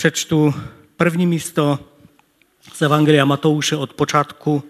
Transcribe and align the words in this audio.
přečtu 0.00 0.54
první 0.96 1.26
místo 1.26 1.78
z 2.72 2.82
Evangelia 2.82 3.24
Matouše 3.24 3.76
od 3.76 3.92
počátku, 3.92 4.62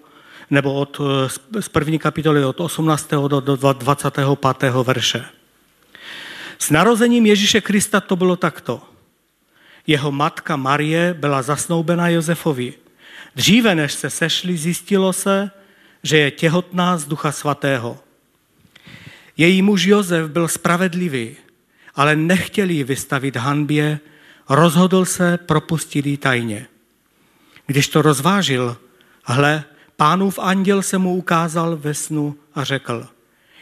nebo 0.51 0.75
od, 0.75 1.01
z 1.61 1.69
první 1.69 1.99
kapitoly 1.99 2.45
od 2.45 2.61
18. 2.61 3.11
do 3.41 3.57
25. 3.73 4.27
verše. 4.83 5.25
S 6.59 6.71
narozením 6.71 7.27
Ježíše 7.27 7.61
Krista 7.61 8.01
to 8.01 8.17
bylo 8.17 8.37
takto. 8.37 8.83
Jeho 9.87 10.13
matka 10.13 10.57
Marie 10.57 11.15
byla 11.15 11.43
zasnoubena 11.43 12.09
Josefovi. 12.09 12.75
Dříve 13.37 13.75
než 13.75 13.93
se 13.93 14.11
sešli, 14.11 14.57
zjistilo 14.57 15.13
se, 15.13 15.51
že 16.03 16.19
je 16.19 16.31
těhotná 16.31 16.99
z 16.99 17.05
Ducha 17.05 17.33
Svatého. 17.33 17.99
Její 19.37 19.63
muž 19.63 19.85
Josef 19.85 20.31
byl 20.31 20.49
spravedlivý, 20.49 21.37
ale 21.95 22.17
nechtěl 22.17 22.71
ji 22.71 22.85
vystavit 22.85 23.37
hanbě, 23.37 24.01
rozhodl 24.51 25.05
se 25.05 25.39
propustit 25.39 26.07
ji 26.07 26.17
tajně. 26.17 26.67
Když 27.67 27.89
to 27.89 28.03
rozvážil, 28.03 28.77
hle, 29.25 29.65
pánův 29.97 30.39
anděl 30.39 30.83
se 30.83 30.99
mu 30.99 31.17
ukázal 31.17 31.77
ve 31.77 31.95
snu 31.95 32.37
a 32.55 32.65
řekl, 32.65 33.09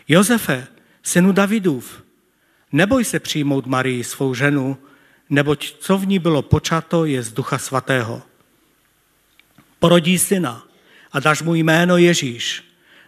Josefe, 0.08 0.66
synu 1.02 1.32
Davidův, 1.32 2.02
neboj 2.72 3.04
se 3.04 3.20
přijmout 3.20 3.66
Marii 3.66 4.04
svou 4.04 4.34
ženu, 4.34 4.78
neboť 5.30 5.74
co 5.78 5.98
v 5.98 6.06
ní 6.06 6.18
bylo 6.18 6.42
počato, 6.42 7.04
je 7.04 7.22
z 7.22 7.32
ducha 7.32 7.58
svatého. 7.58 8.22
Porodí 9.78 10.18
syna 10.18 10.64
a 11.12 11.20
dáš 11.20 11.42
mu 11.42 11.54
jméno 11.54 11.96
Ježíš, 11.96 12.64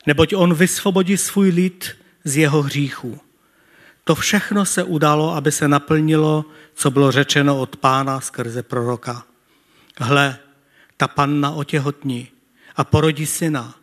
neboť 0.06 0.34
on 0.34 0.54
vysvobodí 0.54 1.16
svůj 1.16 1.48
lid 1.48 1.96
z 2.24 2.36
jeho 2.36 2.62
hříchů. 2.62 3.20
To 4.04 4.14
všechno 4.14 4.64
se 4.64 4.84
udalo, 4.84 5.34
aby 5.34 5.52
se 5.52 5.68
naplnilo, 5.68 6.44
co 6.74 6.90
bylo 6.90 7.12
řečeno 7.12 7.60
od 7.60 7.76
pána 7.76 8.20
skrze 8.20 8.62
proroka. 8.62 9.22
Hle, 9.98 10.38
ta 10.96 11.08
panna 11.08 11.50
otěhotní 11.50 12.28
a 12.76 12.84
porodí 12.84 13.26
syna 13.26 13.74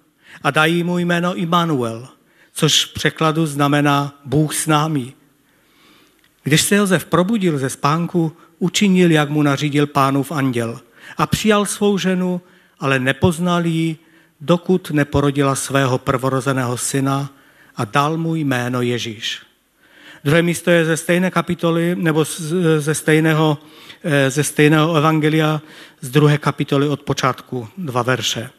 a 0.41 0.51
dají 0.51 0.83
mu 0.83 0.97
jméno 0.97 1.35
Immanuel, 1.35 2.07
což 2.53 2.85
v 2.85 2.93
překladu 2.93 3.45
znamená 3.45 4.13
Bůh 4.25 4.55
s 4.55 4.67
námi. 4.67 5.13
Když 6.43 6.61
se 6.61 6.75
Josef 6.75 7.05
probudil 7.05 7.57
ze 7.57 7.69
spánku, 7.69 8.37
učinil, 8.59 9.11
jak 9.11 9.29
mu 9.29 9.43
nařídil 9.43 9.87
pánův 9.87 10.31
anděl 10.31 10.79
a 11.17 11.27
přijal 11.27 11.65
svou 11.65 11.97
ženu, 11.97 12.41
ale 12.79 12.99
nepoznal 12.99 13.65
ji, 13.65 13.97
dokud 14.41 14.91
neporodila 14.91 15.55
svého 15.55 15.97
prvorozeného 15.97 16.77
syna 16.77 17.29
a 17.75 17.85
dal 17.85 18.17
mu 18.17 18.35
jméno 18.35 18.81
Ježíš. 18.81 19.46
Druhé 20.27 20.41
místo 20.41 20.71
je 20.71 20.85
ze 20.85 20.97
stejné 20.97 21.31
kapitoly, 21.31 21.95
nebo 21.95 22.25
ze 22.77 22.95
stejného, 22.95 23.57
eh, 24.03 24.31
ze 24.31 24.43
stejného 24.43 24.95
evangelia, 24.95 25.61
z 26.01 26.09
druhé 26.09 26.37
kapitoly 26.37 26.87
od 26.87 27.01
počátku, 27.01 27.67
dva 27.77 28.01
verše. 28.01 28.49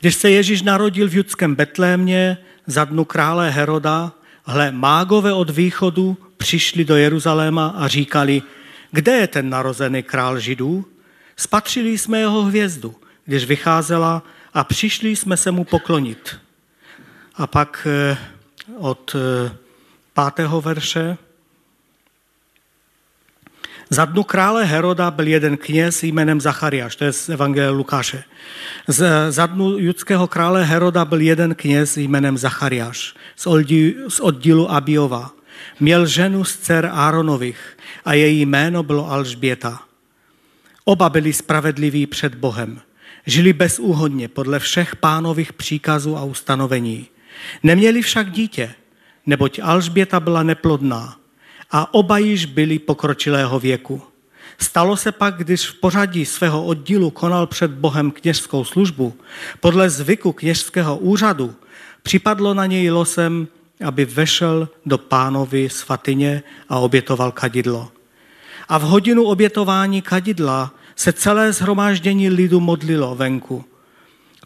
Když 0.00 0.14
se 0.14 0.30
Ježíš 0.30 0.62
narodil 0.62 1.08
v 1.08 1.14
judském 1.14 1.54
Betlémě 1.54 2.38
za 2.66 2.84
dnu 2.84 3.04
krále 3.04 3.50
Heroda, 3.50 4.12
hle, 4.44 4.72
mágové 4.72 5.32
od 5.32 5.50
východu 5.50 6.16
přišli 6.36 6.84
do 6.84 6.96
Jeruzaléma 6.96 7.74
a 7.78 7.88
říkali, 7.88 8.42
kde 8.90 9.12
je 9.12 9.26
ten 9.26 9.50
narozený 9.50 10.02
král 10.02 10.40
židů? 10.40 10.84
Spatřili 11.36 11.98
jsme 11.98 12.18
jeho 12.18 12.42
hvězdu, 12.42 12.94
když 13.24 13.44
vycházela 13.44 14.22
a 14.54 14.64
přišli 14.64 15.16
jsme 15.16 15.36
se 15.36 15.50
mu 15.50 15.64
poklonit. 15.64 16.36
A 17.34 17.46
pak 17.46 17.86
eh, 17.86 18.16
od 18.78 19.14
eh, 19.14 19.62
pátého 20.14 20.60
verše. 20.60 21.16
Za 23.90 24.04
dnu 24.04 24.22
krále 24.22 24.64
Heroda 24.64 25.10
byl 25.10 25.26
jeden 25.26 25.56
kněz 25.56 26.02
jménem 26.02 26.40
Zachariáš, 26.40 26.96
to 26.96 27.04
je 27.04 27.12
z 27.12 27.28
Evangelia 27.28 27.70
Lukáše. 27.70 28.24
Z, 28.88 29.32
za 29.32 29.46
dnu 29.46 29.78
judského 29.78 30.26
krále 30.26 30.64
Heroda 30.64 31.04
byl 31.04 31.20
jeden 31.20 31.54
kněz 31.54 31.96
jménem 31.96 32.38
Zachariáš 32.38 33.14
z, 33.36 33.46
oddílu, 33.46 34.10
z 34.10 34.20
oddílu 34.20 34.70
Abiova. 34.70 35.30
Měl 35.80 36.06
ženu 36.06 36.44
z 36.44 36.56
dcer 36.56 36.90
Áronových 36.92 37.78
a 38.04 38.14
její 38.14 38.46
jméno 38.46 38.82
bylo 38.82 39.10
Alžběta. 39.10 39.82
Oba 40.84 41.08
byli 41.08 41.32
spravedliví 41.32 42.06
před 42.06 42.34
Bohem. 42.34 42.80
Žili 43.26 43.52
bezúhodně 43.52 44.28
podle 44.28 44.58
všech 44.58 44.96
pánových 44.96 45.52
příkazů 45.52 46.16
a 46.16 46.24
ustanovení. 46.24 47.06
Neměli 47.62 48.02
však 48.02 48.30
dítě, 48.30 48.74
neboť 49.26 49.58
Alžběta 49.62 50.20
byla 50.20 50.42
neplodná 50.42 51.16
a 51.70 51.94
oba 51.94 52.18
již 52.18 52.46
byli 52.46 52.78
pokročilého 52.78 53.60
věku. 53.60 54.02
Stalo 54.58 54.96
se 54.96 55.12
pak, 55.12 55.36
když 55.36 55.66
v 55.68 55.74
pořadí 55.74 56.24
svého 56.24 56.64
oddílu 56.64 57.10
konal 57.10 57.46
před 57.46 57.70
Bohem 57.70 58.10
kněžskou 58.10 58.64
službu, 58.64 59.14
podle 59.60 59.90
zvyku 59.90 60.32
kněžského 60.32 60.96
úřadu, 60.96 61.54
připadlo 62.02 62.54
na 62.54 62.66
něj 62.66 62.90
losem, 62.90 63.48
aby 63.84 64.04
vešel 64.04 64.68
do 64.86 64.98
pánovy 64.98 65.68
svatyně 65.70 66.42
a 66.68 66.78
obětoval 66.78 67.32
kadidlo. 67.32 67.92
A 68.68 68.78
v 68.78 68.82
hodinu 68.82 69.24
obětování 69.24 70.02
kadidla 70.02 70.74
se 70.96 71.12
celé 71.12 71.52
zhromáždění 71.52 72.30
lidu 72.30 72.60
modlilo 72.60 73.14
venku. 73.14 73.64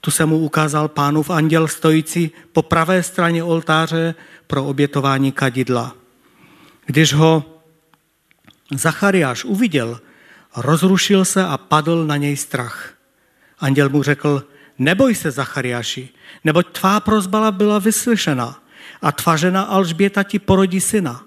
Tu 0.01 0.11
se 0.11 0.27
mu 0.27 0.39
ukázal 0.39 0.89
pánův 0.89 1.31
anděl 1.31 1.69
stojící 1.69 2.31
po 2.53 2.63
pravé 2.63 3.03
straně 3.03 3.43
oltáře 3.43 4.15
pro 4.47 4.65
obětování 4.65 5.33
kadidla. 5.33 5.97
Když 6.87 7.13
ho 7.13 7.45
Zachariáš 8.75 9.45
uviděl, 9.45 10.01
rozrušil 10.57 11.25
se 11.25 11.45
a 11.45 11.59
padl 11.59 12.07
na 12.07 12.17
něj 12.17 12.37
strach. 12.37 12.93
Anděl 13.59 13.89
mu 13.89 14.03
řekl, 14.03 14.45
neboj 14.79 15.15
se, 15.15 15.31
Zachariáši, 15.31 16.09
neboť 16.45 16.67
tvá 16.79 17.01
prozbala 17.01 17.51
byla 17.51 17.79
vyslyšena 17.79 18.63
a 19.03 19.13
tvá 19.13 19.37
žena 19.37 19.63
Alžběta 19.63 20.23
ti 20.23 20.39
porodí 20.39 20.81
syna 20.81 21.23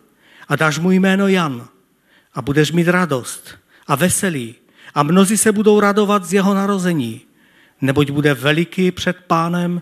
a 0.47 0.55
dáš 0.55 0.79
mu 0.79 0.91
jméno 0.91 1.27
Jan 1.27 1.67
a 2.33 2.41
budeš 2.41 2.71
mít 2.71 2.87
radost 2.87 3.57
a 3.87 3.95
veselí 3.95 4.55
a 4.93 5.03
mnozí 5.03 5.37
se 5.37 5.51
budou 5.51 5.79
radovat 5.79 6.25
z 6.25 6.33
jeho 6.33 6.53
narození, 6.53 7.21
neboť 7.81 8.11
bude 8.11 8.33
veliký 8.33 8.91
před 8.91 9.17
pánem, 9.27 9.81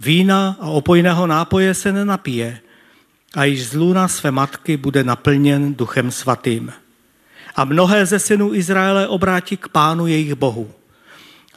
vína 0.00 0.56
a 0.60 0.66
opojného 0.66 1.26
nápoje 1.26 1.74
se 1.74 1.92
nenapije 1.92 2.60
a 3.34 3.44
již 3.44 3.66
z 3.66 3.74
luna 3.74 4.08
své 4.08 4.30
matky 4.30 4.76
bude 4.76 5.04
naplněn 5.04 5.74
duchem 5.74 6.10
svatým. 6.10 6.72
A 7.56 7.64
mnohé 7.64 8.06
ze 8.06 8.18
synů 8.18 8.54
Izraele 8.54 9.08
obrátí 9.08 9.56
k 9.56 9.68
pánu 9.68 10.06
jejich 10.06 10.34
bohu. 10.34 10.70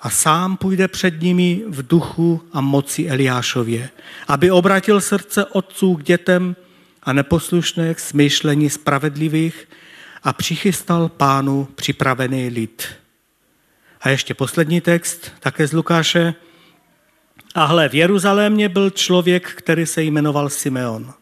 A 0.02 0.10
sám 0.10 0.58
půjde 0.58 0.88
před 0.88 1.22
nimi 1.22 1.62
v 1.68 1.88
duchu 1.88 2.42
a 2.54 2.62
moci 2.62 3.08
Eliášově, 3.08 3.90
aby 4.28 4.52
obratil 4.52 5.02
srdce 5.02 5.46
otců 5.46 5.96
k 5.96 6.04
dětem 6.04 6.56
a 7.04 7.14
neposlušných 7.14 8.00
smýšlení 8.00 8.70
spravedlivých 8.70 9.68
a 10.24 10.34
přichystal 10.34 11.10
pánu 11.10 11.68
připravený 11.76 12.50
lid. 12.50 13.01
A 14.02 14.10
ještě 14.10 14.34
poslední 14.34 14.82
text, 14.82 15.32
také 15.40 15.68
z 15.68 15.74
Lukáše. 15.74 16.34
A 17.56 17.66
hle, 17.66 17.90
v 17.90 17.96
Jeruzalémě 17.96 18.70
byl 18.70 18.90
člověk, 18.90 19.54
který 19.56 19.86
se 19.86 20.04
jmenoval 20.04 20.50
Simeon. 20.50 21.14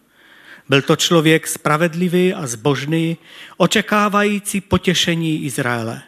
Byl 0.69 0.81
to 0.81 0.95
člověk 0.95 1.47
spravedlivý 1.47 2.33
a 2.33 2.47
zbožný, 2.47 3.17
očekávající 3.57 4.61
potěšení 4.61 5.43
Izraele. 5.45 6.01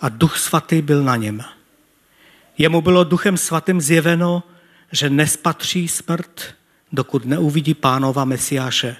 A 0.00 0.08
duch 0.08 0.38
svatý 0.38 0.82
byl 0.82 1.02
na 1.02 1.16
něm. 1.16 1.44
Jemu 2.58 2.80
bylo 2.80 3.04
duchem 3.04 3.36
svatým 3.36 3.80
zjeveno, 3.80 4.42
že 4.92 5.10
nespatří 5.10 5.88
smrt, 5.88 6.54
dokud 6.92 7.24
neuvidí 7.24 7.74
pánova 7.74 8.24
Mesiáše. 8.24 8.96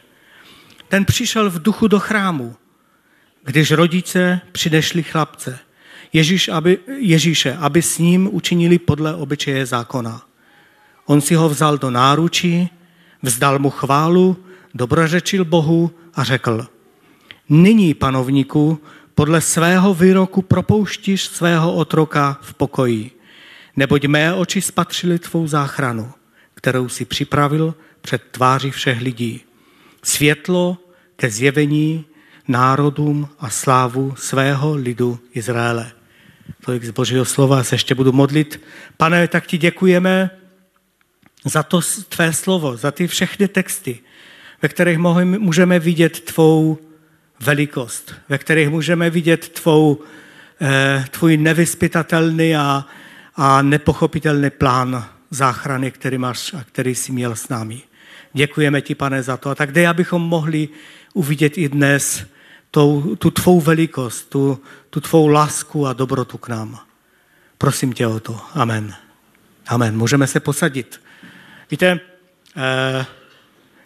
Ten 0.89 1.05
přišel 1.05 1.51
v 1.51 1.63
duchu 1.63 1.89
do 1.89 2.01
chrámu, 2.01 2.57
když 3.43 3.71
rodiče 3.71 4.41
přinešli 4.53 5.03
chlapce, 5.03 5.59
Ježíš, 6.13 6.49
aby, 6.49 6.79
Ježíše, 6.99 7.57
aby 7.57 7.83
s 7.83 7.99
ním 7.99 8.29
učinili 8.33 8.79
podle 8.79 9.15
obyčeje 9.15 9.67
zákona. 9.67 10.23
On 11.07 11.21
si 11.21 11.35
ho 11.35 11.49
vzal 11.49 11.79
do 11.79 11.91
náručí, 11.91 12.71
vzdal 13.23 13.59
mu 13.59 13.71
chválu 13.71 14.37
dobrořečil 14.75 15.45
Bohu 15.45 15.91
a 16.15 16.25
řekl, 16.25 16.67
nyní, 17.49 17.95
panovníku, 17.95 18.81
podle 19.15 19.41
svého 19.41 19.95
výroku 19.95 20.43
propouštíš 20.43 21.25
svého 21.25 21.75
otroka 21.75 22.39
v 22.41 22.55
pokoji, 22.55 23.11
neboť 23.77 24.05
mé 24.05 24.35
oči 24.35 24.63
spatřily 24.63 25.19
tvou 25.19 25.47
záchranu, 25.47 26.13
kterou 26.55 26.89
si 26.89 27.05
připravil 27.05 27.75
před 28.01 28.23
tváří 28.31 28.71
všech 28.71 29.01
lidí. 29.01 29.41
Světlo 30.03 30.79
ke 31.17 31.31
zjevení 31.31 32.05
národům 32.49 33.29
a 33.39 33.51
slávu 33.51 34.15
svého 34.17 34.75
lidu 34.75 35.19
Izraele. 35.35 35.98
Tolik 36.65 36.85
z 36.85 36.91
Božího 36.91 37.25
slova 37.25 37.65
se 37.65 37.75
ještě 37.75 37.95
budu 37.95 38.13
modlit. 38.13 38.61
Pane, 38.97 39.29
tak 39.29 39.47
ti 39.47 39.59
děkujeme 39.59 40.31
za 41.45 41.63
to 41.63 41.81
tvé 42.09 42.33
slovo, 42.33 42.77
za 42.77 42.91
ty 42.91 43.07
všechny 43.07 43.49
texty, 43.49 43.99
ve 44.63 44.69
kterých 44.69 44.99
můžeme 44.99 45.79
vidět 45.79 46.21
tvou 46.21 46.79
velikost, 47.41 48.15
ve 48.29 48.39
kterých 48.39 48.69
můžeme 48.69 49.11
vidět 49.11 49.49
tvou, 49.49 50.03
eh, 50.61 51.05
tvůj 51.11 51.37
nevyspytatelný 51.37 52.57
a, 52.57 52.87
a 53.37 53.63
nepochopitelný 53.63 54.51
plán 54.51 55.09
záchrany, 55.31 55.91
který 55.91 56.19
máš 56.19 56.55
a 56.55 56.65
který 56.65 56.95
jsi 56.95 57.13
měl 57.13 57.37
s 57.37 57.49
námi. 57.49 57.81
Děkujeme 58.33 58.81
ti, 58.81 58.95
pane, 58.95 59.23
za 59.23 59.37
to. 59.37 59.51
A 59.51 59.55
tak 59.55 59.73
dej, 59.73 59.89
abychom 59.89 60.23
mohli 60.23 60.69
uvidět 61.15 61.59
i 61.59 61.69
dnes 61.69 62.27
tu, 62.71 63.17
tu 63.17 63.31
tvou 63.31 63.61
velikost, 63.61 64.29
tu, 64.29 64.61
tu 64.91 65.01
tvou 65.01 65.27
lásku 65.27 65.87
a 65.87 65.93
dobrotu 65.93 66.39
k 66.39 66.49
nám. 66.49 66.79
Prosím 67.59 67.93
tě 67.93 68.07
o 68.07 68.21
to. 68.21 68.41
Amen. 68.55 68.95
Amen. 69.67 69.97
Můžeme 69.97 70.27
se 70.27 70.41
posadit. 70.41 71.01
Víte, 71.71 72.01
eh, 72.57 73.07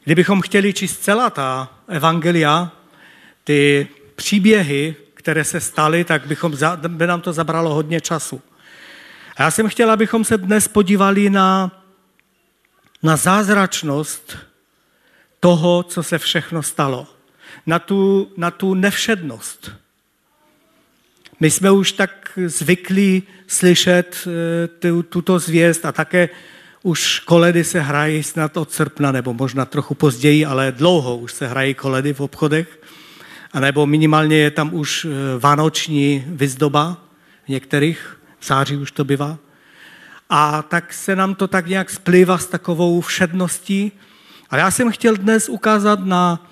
kdybychom 0.04 0.40
chtěli 0.40 0.72
číst 0.72 0.98
celá 0.98 1.30
ta 1.30 1.68
evangelia, 1.88 2.72
ty 3.44 3.88
příběhy, 4.16 4.96
které 5.14 5.44
se 5.44 5.60
staly, 5.60 6.04
tak 6.04 6.26
bychom, 6.26 6.56
by 6.88 7.06
nám 7.06 7.20
to 7.20 7.32
zabralo 7.32 7.74
hodně 7.74 8.00
času. 8.00 8.42
A 9.36 9.42
já 9.42 9.50
jsem 9.50 9.68
chtěl, 9.68 9.90
abychom 9.90 10.24
se 10.24 10.38
dnes 10.38 10.68
podívali 10.68 11.30
na, 11.30 11.70
na 13.02 13.16
zázračnost 13.16 14.36
toho, 15.40 15.82
co 15.82 16.02
se 16.02 16.18
všechno 16.18 16.62
stalo. 16.62 17.06
Na 17.66 17.78
tu, 17.78 18.30
na 18.36 18.50
tu 18.50 18.74
nevšednost. 18.74 19.72
My 21.40 21.50
jsme 21.50 21.70
už 21.70 21.92
tak 21.92 22.38
zvyklí 22.46 23.22
slyšet 23.46 24.28
eh, 24.28 25.02
tuto 25.02 25.38
zvěst 25.38 25.86
a 25.86 25.92
také 25.92 26.28
už 26.82 27.18
koledy 27.18 27.64
se 27.64 27.80
hrají 27.80 28.22
snad 28.22 28.56
od 28.56 28.72
srpna, 28.72 29.12
nebo 29.12 29.34
možná 29.34 29.64
trochu 29.64 29.94
později, 29.94 30.46
ale 30.46 30.72
dlouho 30.72 31.16
už 31.16 31.32
se 31.32 31.46
hrají 31.46 31.74
koledy 31.74 32.14
v 32.14 32.20
obchodech. 32.20 32.80
A 33.52 33.60
nebo 33.60 33.86
minimálně 33.86 34.36
je 34.36 34.50
tam 34.50 34.74
už 34.74 35.04
eh, 35.04 35.08
vánoční 35.38 36.24
vyzdoba 36.26 36.96
v 37.44 37.48
některých, 37.48 38.18
v 38.38 38.46
září 38.46 38.76
už 38.76 38.92
to 38.92 39.04
bývá. 39.04 39.38
A 40.30 40.62
tak 40.62 40.92
se 40.92 41.16
nám 41.16 41.34
to 41.34 41.48
tak 41.48 41.66
nějak 41.66 41.90
splývá 41.90 42.38
s 42.38 42.46
takovou 42.46 43.00
všedností. 43.00 43.92
A 44.50 44.56
já 44.56 44.70
jsem 44.70 44.92
chtěl 44.92 45.16
dnes 45.16 45.48
ukázat 45.48 46.00
na, 46.04 46.50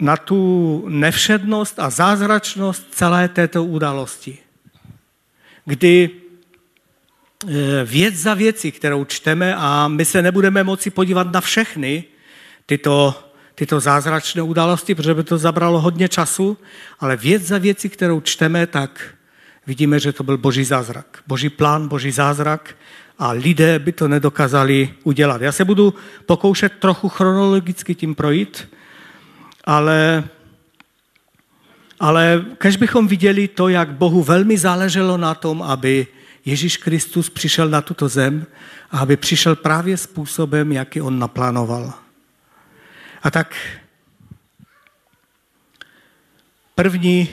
na 0.00 0.16
tu 0.16 0.84
nevšednost 0.88 1.78
a 1.78 1.90
zázračnost 1.90 2.86
celé 2.90 3.28
této 3.28 3.64
události. 3.64 4.38
Kdy 5.64 6.22
Eh, 7.48 7.84
věc 7.84 8.14
za 8.14 8.34
věci, 8.34 8.72
kterou 8.72 9.04
čteme 9.04 9.54
a 9.56 9.88
my 9.88 10.04
se 10.04 10.22
nebudeme 10.22 10.64
moci 10.64 10.90
podívat 10.90 11.32
na 11.32 11.40
všechny 11.40 12.04
tyto, 12.66 13.14
tyto 13.54 13.80
zázračné 13.80 14.42
události, 14.42 14.94
protože 14.94 15.14
by 15.14 15.24
to 15.24 15.38
zabralo 15.38 15.80
hodně 15.80 16.08
času, 16.08 16.58
ale 17.00 17.16
věc 17.16 17.42
za 17.42 17.58
věci, 17.58 17.88
kterou 17.88 18.20
čteme, 18.20 18.66
tak 18.66 19.14
vidíme, 19.66 20.00
že 20.00 20.12
to 20.12 20.22
byl 20.22 20.38
boží 20.38 20.64
zázrak. 20.64 21.22
Boží 21.26 21.48
plán, 21.48 21.88
boží 21.88 22.10
zázrak 22.10 22.76
a 23.18 23.32
lidé 23.32 23.78
by 23.78 23.92
to 23.92 24.08
nedokázali 24.08 24.94
udělat. 25.04 25.40
Já 25.42 25.52
se 25.52 25.64
budu 25.64 25.94
pokoušet 26.26 26.72
trochu 26.78 27.08
chronologicky 27.08 27.94
tím 27.94 28.14
projít, 28.14 28.68
ale, 29.64 30.24
ale 32.00 32.44
když 32.60 32.76
bychom 32.76 33.08
viděli 33.08 33.48
to, 33.48 33.68
jak 33.68 33.92
Bohu 33.92 34.22
velmi 34.22 34.58
záleželo 34.58 35.16
na 35.16 35.34
tom, 35.34 35.62
aby 35.62 36.06
Ježíš 36.44 36.76
Kristus 36.76 37.30
přišel 37.30 37.68
na 37.68 37.80
tuto 37.80 38.08
zem 38.08 38.46
a 38.90 38.98
aby 38.98 39.16
přišel 39.16 39.56
právě 39.56 39.96
způsobem, 39.96 40.72
jaký 40.72 41.00
on 41.00 41.18
naplánoval. 41.18 41.94
A 43.22 43.30
tak 43.30 43.56
první, 46.74 47.28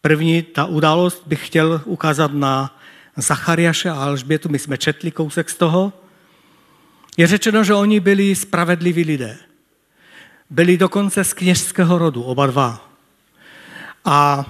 první 0.00 0.42
ta 0.42 0.64
událost 0.64 1.22
bych 1.26 1.46
chtěl 1.46 1.82
ukázat 1.84 2.32
na 2.32 2.78
Zachariaše 3.16 3.90
a 3.90 3.94
Alžbětu. 3.94 4.48
My 4.48 4.58
jsme 4.58 4.78
četli 4.78 5.10
kousek 5.10 5.50
z 5.50 5.54
toho. 5.54 5.92
Je 7.16 7.26
řečeno, 7.26 7.64
že 7.64 7.74
oni 7.74 8.00
byli 8.00 8.34
spravedliví 8.36 9.04
lidé. 9.04 9.38
Byli 10.50 10.76
dokonce 10.76 11.24
z 11.24 11.32
kněžského 11.32 11.98
rodu, 11.98 12.22
oba 12.22 12.46
dva. 12.46 12.90
A 14.04 14.44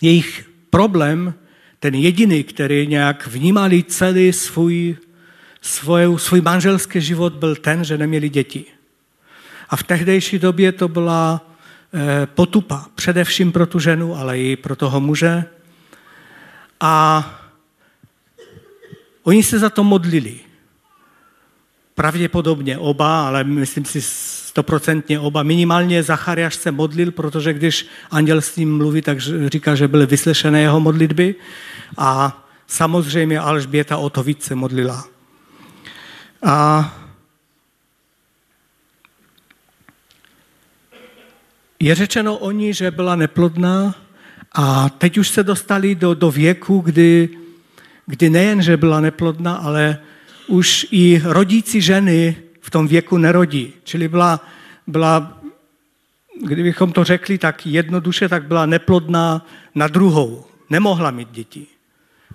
jejich 0.00 0.50
problém 0.70 1.34
ten 1.80 1.94
jediný, 1.94 2.44
který 2.44 2.86
nějak 2.86 3.26
vnímali 3.26 3.82
celý 3.82 4.32
svůj, 4.32 4.96
svůj, 5.60 6.18
svůj 6.18 6.40
manželský 6.40 7.00
život, 7.00 7.32
byl 7.32 7.56
ten, 7.56 7.84
že 7.84 7.98
neměli 7.98 8.28
děti. 8.28 8.64
A 9.68 9.76
v 9.76 9.82
tehdejší 9.82 10.38
době 10.38 10.72
to 10.72 10.88
byla 10.88 11.40
eh, 11.94 12.26
potupa, 12.26 12.86
především 12.94 13.52
pro 13.52 13.66
tu 13.66 13.78
ženu, 13.78 14.16
ale 14.16 14.38
i 14.38 14.56
pro 14.56 14.76
toho 14.76 15.00
muže. 15.00 15.44
A 16.80 17.24
oni 19.22 19.42
se 19.42 19.58
za 19.58 19.70
to 19.70 19.84
modlili. 19.84 20.47
Pravděpodobně 21.98 22.78
oba, 22.78 23.26
ale 23.26 23.44
myslím 23.44 23.84
si 23.84 24.02
stoprocentně 24.02 25.20
oba. 25.20 25.42
Minimálně 25.42 26.02
Zachariáš 26.02 26.54
se 26.54 26.70
modlil, 26.70 27.10
protože 27.10 27.52
když 27.52 27.86
anděl 28.10 28.40
s 28.40 28.56
ním 28.56 28.76
mluví, 28.76 29.02
tak 29.02 29.18
říká, 29.46 29.74
že 29.74 29.88
byly 29.88 30.06
vyslyšené 30.06 30.60
jeho 30.60 30.80
modlitby. 30.80 31.34
A 31.96 32.42
samozřejmě 32.66 33.40
Alžběta 33.40 33.96
o 33.96 34.10
to 34.10 34.22
více 34.22 34.54
modlila. 34.54 35.04
A 36.42 36.94
je 41.80 41.94
řečeno 41.94 42.38
o 42.38 42.50
ní, 42.50 42.74
že 42.74 42.90
byla 42.90 43.16
neplodná 43.16 43.94
a 44.52 44.88
teď 44.88 45.18
už 45.18 45.28
se 45.28 45.42
dostali 45.42 45.94
do, 45.94 46.14
do 46.14 46.30
věku, 46.30 46.78
kdy, 46.78 47.28
kdy 48.06 48.30
nejen, 48.30 48.62
že 48.62 48.76
byla 48.76 49.00
neplodná, 49.00 49.54
ale 49.54 49.98
už 50.48 50.86
i 50.90 51.22
rodící 51.24 51.80
ženy 51.80 52.36
v 52.60 52.70
tom 52.70 52.88
věku 52.88 53.18
nerodí. 53.18 53.72
Čili 53.84 54.08
byla, 54.08 54.40
byla 54.86 55.40
kdybychom 56.42 56.92
to 56.92 57.04
řekli 57.04 57.38
tak 57.38 57.66
jednoduše, 57.66 58.28
tak 58.28 58.44
byla 58.44 58.66
neplodná 58.66 59.46
na 59.74 59.88
druhou. 59.88 60.44
Nemohla 60.70 61.10
mít 61.10 61.30
děti. 61.30 61.66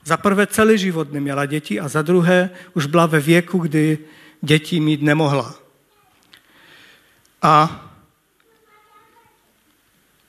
Za 0.06 0.18
prvé 0.18 0.48
celý 0.48 0.78
život 0.78 1.14
neměla 1.14 1.46
děti 1.46 1.80
a 1.80 1.88
za 1.88 2.02
druhé 2.02 2.50
už 2.74 2.86
byla 2.86 3.06
ve 3.06 3.20
věku, 3.20 3.58
kdy 3.58 3.98
děti 4.42 4.80
mít 4.80 5.02
nemohla. 5.02 5.56
A 7.42 7.84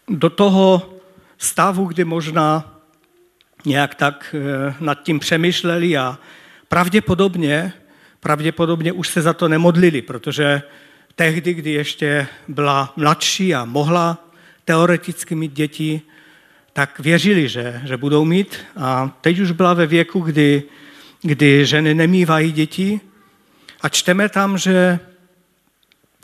do 0.09 0.31
toho 0.31 0.95
stavu, 1.39 1.85
kdy 1.85 2.05
možná 2.05 2.75
nějak 3.65 3.95
tak 3.95 4.35
eh, 4.39 4.75
nad 4.81 5.03
tím 5.03 5.19
přemýšleli 5.19 5.97
a 5.97 6.19
pravděpodobně, 6.69 7.73
pravděpodobně 8.25 8.93
už 8.93 9.09
se 9.09 9.23
za 9.23 9.33
to 9.33 9.49
nemodlili, 9.49 10.03
protože 10.03 10.63
tehdy, 11.15 11.55
kdy 11.55 11.71
ještě 11.71 12.27
byla 12.49 12.93
mladší 12.97 13.55
a 13.55 13.65
mohla 13.65 14.29
teoreticky 14.65 15.35
mít 15.35 15.53
děti, 15.53 16.03
tak 16.73 17.01
věřili, 17.01 17.49
že, 17.49 17.81
že 17.85 17.97
budou 17.97 18.25
mít. 18.25 18.57
A 18.77 19.19
teď 19.21 19.39
už 19.39 19.51
byla 19.51 19.75
ve 19.75 19.87
věku, 19.87 20.21
kdy, 20.21 20.63
kdy 21.23 21.67
ženy 21.67 21.95
nemývají 21.95 22.53
děti. 22.53 23.01
A 23.81 23.89
čteme 23.89 24.29
tam, 24.29 24.59
že 24.59 24.99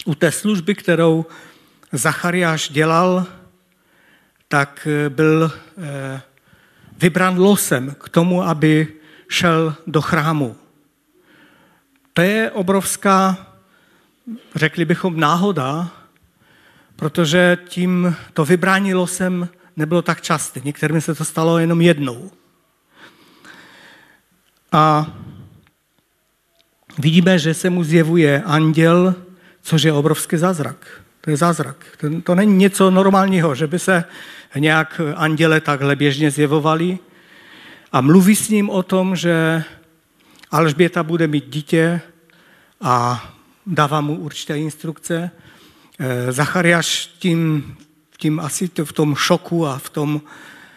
u 0.04 0.14
té 0.14 0.32
služby, 0.32 0.74
kterou 0.74 1.26
Zachariáš 1.92 2.68
dělal, 2.68 3.26
tak 4.48 4.88
byl 5.08 5.52
eh, 5.52 6.20
vybran 6.96 7.38
losem 7.38 7.94
k 8.00 8.08
tomu, 8.08 8.42
aby 8.42 8.88
šel 9.28 9.74
do 9.86 10.00
chrámu. 10.00 10.59
To 12.14 12.22
je 12.22 12.50
obrovská, 12.50 13.46
řekli 14.54 14.84
bychom, 14.84 15.20
náhoda, 15.20 15.90
protože 16.96 17.58
tím 17.68 18.16
to 18.34 18.44
vybrání 18.44 18.94
losem 18.94 19.48
nebylo 19.76 20.02
tak 20.02 20.20
časté. 20.20 20.60
Některým 20.64 21.00
se 21.00 21.14
to 21.14 21.24
stalo 21.24 21.58
jenom 21.58 21.80
jednou. 21.80 22.30
A 24.72 25.06
vidíme, 26.98 27.38
že 27.38 27.54
se 27.54 27.70
mu 27.70 27.84
zjevuje 27.84 28.42
anděl, 28.42 29.14
což 29.62 29.82
je 29.82 29.92
obrovský 29.92 30.36
zázrak. 30.36 31.00
To 31.20 31.30
je 31.30 31.36
zázrak. 31.36 31.76
To, 32.00 32.20
to 32.20 32.34
není 32.34 32.56
něco 32.56 32.90
normálního, 32.90 33.54
že 33.54 33.66
by 33.66 33.78
se 33.78 34.04
nějak 34.56 35.00
anděle 35.16 35.60
takhle 35.60 35.96
běžně 35.96 36.30
zjevovali 36.30 36.98
a 37.92 38.00
mluví 38.00 38.36
s 38.36 38.48
ním 38.48 38.70
o 38.70 38.82
tom, 38.82 39.16
že 39.16 39.64
Alžběta 40.50 41.02
bude 41.02 41.26
mít 41.26 41.48
dítě 41.48 42.00
a 42.80 43.24
dává 43.66 44.00
mu 44.00 44.16
určité 44.16 44.58
instrukce. 44.58 45.30
Eh, 46.00 46.32
Zachariáš 46.32 47.06
tím 47.18 47.76
tím 48.16 48.40
asi 48.40 48.70
v 48.84 48.92
tom 48.92 49.14
šoku 49.14 49.66
a 49.66 49.78
v 49.78 49.90
tom, 49.90 50.20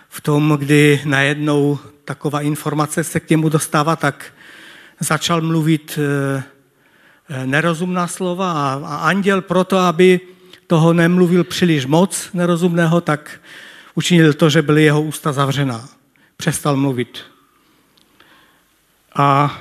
v 0.10 0.22
tom, 0.22 0.56
kdy 0.60 1.02
najednou 1.06 1.80
taková 2.06 2.42
informace 2.42 3.04
se 3.04 3.20
k 3.20 3.30
němu 3.30 3.50
dostává, 3.50 3.96
tak 3.96 4.34
začal 5.00 5.42
mluvit 5.42 6.00
eh, 6.02 6.44
eh, 7.30 7.46
nerozumná 7.46 8.08
slova 8.08 8.52
a, 8.52 8.82
a 8.86 8.96
anděl 8.96 9.42
proto, 9.42 9.78
aby 9.78 10.20
toho 10.68 10.94
nemluvil 10.94 11.44
příliš 11.44 11.86
moc 11.86 12.30
nerozumného, 12.34 13.02
tak 13.02 13.40
učinil 13.96 14.34
to, 14.34 14.50
že 14.50 14.62
byly 14.62 14.84
jeho 14.84 15.02
ústa 15.02 15.32
zavřená. 15.34 15.90
Přestal 16.38 16.76
mluvit. 16.78 17.33
A 19.16 19.58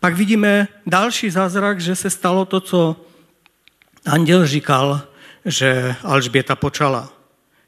pak 0.00 0.14
vidíme 0.14 0.68
další 0.86 1.30
zázrak, 1.30 1.80
že 1.80 1.96
se 1.96 2.10
stalo 2.10 2.44
to, 2.44 2.60
co 2.60 2.96
anděl 4.06 4.46
říkal, 4.46 5.00
že 5.44 5.94
Alžběta 6.02 6.56
počala. 6.56 7.12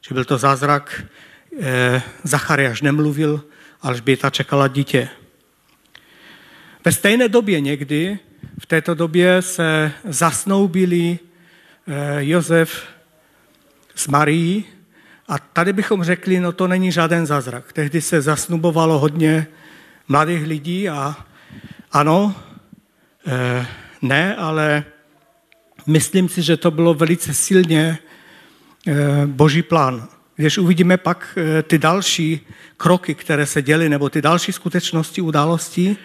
Že 0.08 0.14
byl 0.14 0.24
to 0.24 0.38
zázrak, 0.38 1.04
eh, 1.60 2.02
Zachariáš 2.24 2.82
nemluvil, 2.82 3.44
Alžběta 3.82 4.30
čekala 4.30 4.68
dítě. 4.68 5.08
Ve 6.84 6.92
stejné 6.92 7.28
době 7.28 7.60
někdy, 7.60 8.18
v 8.60 8.66
této 8.66 8.94
době 8.94 9.42
se 9.42 9.92
zasnoubili 10.04 11.18
eh, 11.88 12.24
Josef 12.24 12.86
s 13.94 14.08
Marií 14.08 14.64
a 15.28 15.38
tady 15.38 15.72
bychom 15.72 16.04
řekli, 16.04 16.40
no 16.40 16.52
to 16.52 16.68
není 16.68 16.92
žádný 16.92 17.26
zázrak. 17.26 17.72
Tehdy 17.72 18.00
se 18.00 18.20
zasnubovalo 18.20 18.98
hodně 18.98 19.46
mladých 20.08 20.46
lidí 20.46 20.88
a 20.88 21.16
ano, 21.92 22.34
eh, 23.26 23.66
ne, 24.02 24.36
ale 24.36 24.84
myslím 25.86 26.28
si, 26.28 26.42
že 26.42 26.56
to 26.56 26.70
bylo 26.70 26.94
velice 26.94 27.34
silně 27.34 27.98
eh, 28.86 29.26
boží 29.26 29.62
plán. 29.62 30.08
Když 30.36 30.58
uvidíme 30.58 30.96
pak 30.96 31.38
eh, 31.38 31.62
ty 31.62 31.78
další 31.78 32.40
kroky, 32.76 33.14
které 33.14 33.46
se 33.46 33.62
děly, 33.62 33.88
nebo 33.88 34.10
ty 34.10 34.22
další 34.22 34.52
skutečnosti, 34.52 35.20
události, 35.20 35.96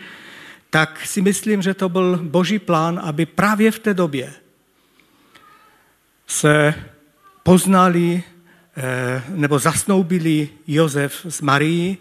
tak 0.70 1.06
si 1.06 1.22
myslím, 1.22 1.62
že 1.62 1.74
to 1.74 1.90
byl 1.90 2.20
boží 2.24 2.60
plán, 2.60 3.02
aby 3.04 3.26
právě 3.26 3.72
v 3.72 3.80
té 3.80 3.94
době 3.94 4.34
se 6.28 6.74
poznali 7.44 8.24
nebo 9.30 9.60
zasnoubili 9.60 10.50
Josef 10.68 11.26
s 11.30 11.42
Marií. 11.42 11.98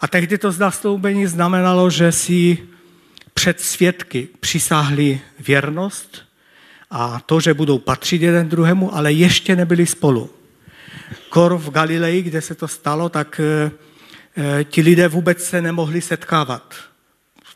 A 0.00 0.08
tehdy 0.08 0.38
to 0.38 0.52
zasnoubení 0.52 1.26
znamenalo, 1.26 1.90
že 1.90 2.12
si 2.12 2.58
před 3.34 3.60
svědky 3.60 4.28
přisáhli 4.40 5.20
věrnost 5.38 6.22
a 6.90 7.20
to, 7.20 7.40
že 7.40 7.54
budou 7.54 7.78
patřit 7.78 8.22
jeden 8.22 8.48
druhému, 8.48 8.94
ale 8.94 9.12
ještě 9.12 9.56
nebyli 9.56 9.86
spolu. 9.86 10.30
Kor 11.28 11.58
v 11.58 11.70
Galileji, 11.70 12.22
kde 12.22 12.40
se 12.40 12.54
to 12.54 12.68
stalo, 12.68 13.08
tak 13.08 13.40
e, 13.40 13.70
ti 14.64 14.80
lidé 14.80 15.08
vůbec 15.08 15.44
se 15.44 15.62
nemohli 15.62 16.00
setkávat. 16.00 16.74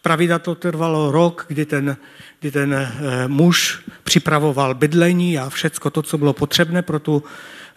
Pravidla 0.02 0.38
to 0.38 0.54
trvalo 0.54 1.10
rok, 1.10 1.44
kdy 1.48 1.66
ten, 1.66 1.96
kdy 2.40 2.50
ten 2.50 2.74
e, 2.74 2.92
muž 3.28 3.82
připravoval 4.04 4.74
bydlení 4.74 5.38
a 5.38 5.50
všecko 5.50 5.90
to, 5.90 6.02
co 6.02 6.18
bylo 6.18 6.32
potřebné 6.32 6.82
pro 6.82 6.98
tu, 6.98 7.24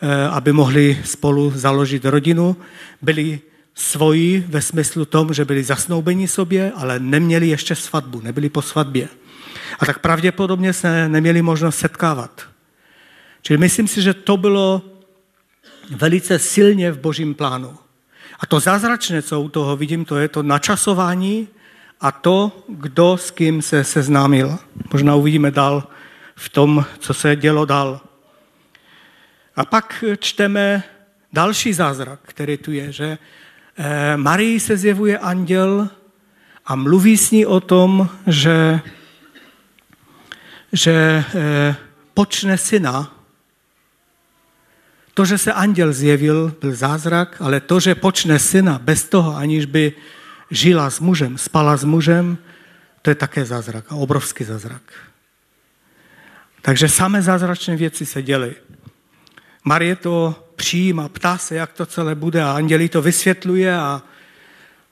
e, 0.02 0.28
aby 0.28 0.52
mohli 0.52 1.02
spolu 1.04 1.52
založit 1.56 2.06
rodinu. 2.06 2.58
Byli 3.02 3.42
svoji 3.76 4.46
ve 4.48 4.62
smyslu 4.62 5.06
tom, 5.06 5.34
že 5.34 5.46
byli 5.46 5.64
zasnoubeni 5.64 6.28
sobě, 6.28 6.72
ale 6.76 7.00
neměli 7.00 7.48
ještě 7.48 7.76
svatbu, 7.76 8.22
nebyli 8.22 8.50
po 8.50 8.62
svatbě. 8.62 9.08
A 9.80 9.86
tak 9.86 10.00
pravděpodobně 10.00 10.74
se 10.74 11.10
neměli 11.10 11.42
možnost 11.42 11.78
setkávat. 11.78 12.42
Čili 13.42 13.58
myslím 13.58 13.88
si, 13.88 14.02
že 14.02 14.14
to 14.14 14.38
bylo 14.38 14.82
velice 15.90 16.40
silně 16.40 16.92
v 16.92 17.00
božím 17.00 17.34
plánu. 17.34 17.78
A 18.40 18.46
to 18.46 18.60
zázračné, 18.60 19.22
co 19.22 19.42
u 19.42 19.50
toho 19.50 19.78
vidím, 19.78 20.06
to 20.06 20.18
je 20.18 20.28
to 20.28 20.44
načasování 20.44 21.48
a 22.02 22.12
to, 22.12 22.64
kdo 22.68 23.18
s 23.18 23.32
kým 23.32 23.62
se 23.62 23.84
seznámil. 23.84 24.58
Možná 24.94 25.16
uvidíme 25.16 25.52
dál 25.52 25.88
v 26.36 26.50
tom, 26.50 26.86
co 27.00 27.14
se 27.14 27.36
dělo 27.36 27.66
dál. 27.66 28.02
A 29.56 29.66
pak 29.66 30.04
čteme 30.20 30.84
další 31.34 31.74
zázrak, 31.74 32.20
který 32.24 32.58
tu 32.58 32.72
je, 32.72 32.92
že 32.92 33.18
Marii 34.16 34.60
se 34.60 34.78
zjevuje 34.78 35.18
anděl 35.18 35.90
a 36.66 36.76
mluví 36.76 37.18
s 37.18 37.32
ní 37.32 37.46
o 37.46 37.60
tom, 37.60 38.10
že, 38.28 38.80
že 40.74 41.24
eh, 41.36 41.76
počne 42.14 42.58
syna. 42.58 43.12
To, 45.14 45.26
že 45.26 45.38
se 45.38 45.54
anděl 45.54 45.94
zjevil, 45.94 46.56
byl 46.62 46.76
zázrak, 46.76 47.38
ale 47.40 47.60
to, 47.60 47.80
že 47.80 47.96
počne 47.96 48.40
syna 48.40 48.80
bez 48.80 49.04
toho, 49.04 49.36
aniž 49.36 49.66
by 49.66 49.94
žila 50.52 50.90
s 50.90 51.00
mužem, 51.00 51.38
spala 51.38 51.78
s 51.78 51.84
mužem, 51.84 52.38
to 53.02 53.10
je 53.10 53.16
také 53.16 53.46
zázrak 53.46 53.92
obrovský 53.92 54.44
zázrak. 54.44 54.82
Takže 56.62 56.90
samé 56.90 57.22
zázračné 57.22 57.76
věci 57.76 58.06
se 58.06 58.22
děly. 58.22 58.56
Marie 59.64 59.96
to 59.96 60.45
přijímá, 60.56 61.10
ptá 61.10 61.38
se, 61.38 61.56
jak 61.56 61.74
to 61.74 61.86
celé 61.86 62.16
bude 62.16 62.44
a 62.44 62.52
andělí 62.52 62.90
to 62.90 63.02
vysvětluje 63.02 63.78
a, 63.78 64.02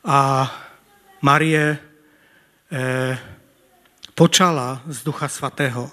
a 0.06 0.52
Marie 1.22 1.78
eh, 2.72 3.18
počala 4.16 4.82
z 4.88 5.04
Ducha 5.04 5.28
Svatého. 5.28 5.92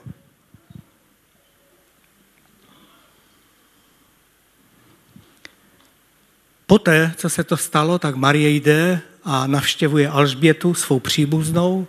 Poté, 6.66 7.14
co 7.16 7.30
se 7.30 7.44
to 7.44 7.56
stalo, 7.56 7.98
tak 7.98 8.14
Marie 8.14 8.50
jde 8.50 9.00
a 9.24 9.46
navštěvuje 9.46 10.08
Alžbětu, 10.08 10.74
svou 10.74 11.00
příbuznou 11.00 11.86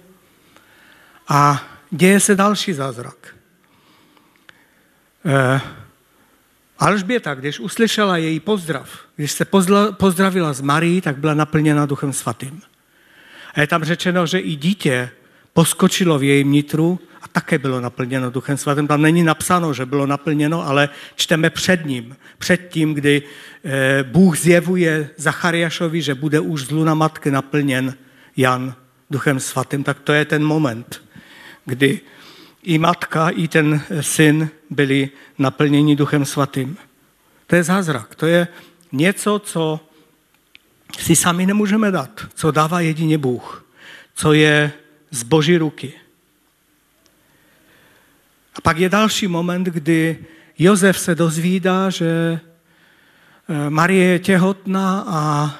a 1.28 1.64
děje 1.92 2.20
se 2.20 2.36
další 2.36 2.74
zázrak. 2.74 3.36
Eh, 5.26 5.62
Alžběta, 6.82 7.34
když 7.34 7.60
uslyšela 7.60 8.18
její 8.18 8.40
pozdrav, 8.40 9.00
když 9.16 9.32
se 9.32 9.46
pozdravila 9.98 10.54
z 10.54 10.62
Marii, 10.62 11.02
tak 11.02 11.18
byla 11.18 11.34
naplněna 11.34 11.86
Duchem 11.86 12.14
Svatým. 12.14 12.62
A 13.54 13.62
je 13.62 13.68
tam 13.68 13.84
řečeno, 13.84 14.26
že 14.26 14.40
i 14.40 14.56
dítě 14.56 15.10
poskočilo 15.54 16.20
v 16.20 16.24
jejím 16.24 16.52
nitru 16.52 17.00
a 17.22 17.28
také 17.28 17.58
bylo 17.58 17.82
naplněno 17.82 18.30
Duchem 18.30 18.58
Svatým. 18.58 18.88
Tam 18.88 19.02
není 19.02 19.24
napsáno, 19.24 19.74
že 19.74 19.86
bylo 19.86 20.06
naplněno, 20.06 20.68
ale 20.68 20.90
čteme 21.16 21.50
před 21.50 21.86
ním. 21.86 22.16
Před 22.38 22.70
tím, 22.70 22.94
kdy 22.94 23.22
eh, 23.64 24.04
Bůh 24.04 24.38
zjevuje 24.38 25.10
Zachariášovi, 25.18 26.02
že 26.02 26.16
bude 26.16 26.40
už 26.40 26.66
z 26.66 26.72
luna 26.72 26.94
matky 26.94 27.32
naplněn 27.32 27.94
Jan 28.38 28.76
Duchem 29.12 29.40
Svatým, 29.40 29.84
tak 29.84 30.00
to 30.00 30.14
je 30.14 30.26
ten 30.26 30.44
moment, 30.44 31.02
kdy 31.66 32.00
i 32.64 32.78
matka, 32.78 33.30
i 33.30 33.48
ten 33.48 33.84
syn 34.02 34.50
byli 34.70 35.10
naplněni 35.38 35.96
Duchem 35.96 36.26
Svatým. 36.26 36.78
To 37.48 37.56
je 37.56 37.64
zázrak, 37.64 38.16
to 38.16 38.26
je 38.26 38.48
něco, 38.92 39.40
co 39.40 39.80
si 41.00 41.16
sami 41.16 41.46
nemůžeme 41.46 41.92
dát, 41.92 42.22
co 42.34 42.52
dává 42.52 42.80
jedině 42.80 43.18
Bůh, 43.18 43.66
co 44.14 44.34
je 44.34 44.72
z 45.12 45.24
Boží 45.24 45.58
ruky. 45.58 45.94
A 48.56 48.62
pak 48.62 48.78
je 48.78 48.90
další 48.90 49.28
moment, 49.28 49.64
kdy 49.64 50.26
Jozef 50.58 51.00
se 51.00 51.16
dozvídá, 51.16 51.90
že 51.90 52.40
eh, 53.50 53.70
Marie 53.70 54.06
je 54.06 54.20
těhotná 54.20 55.06
a 55.08 55.56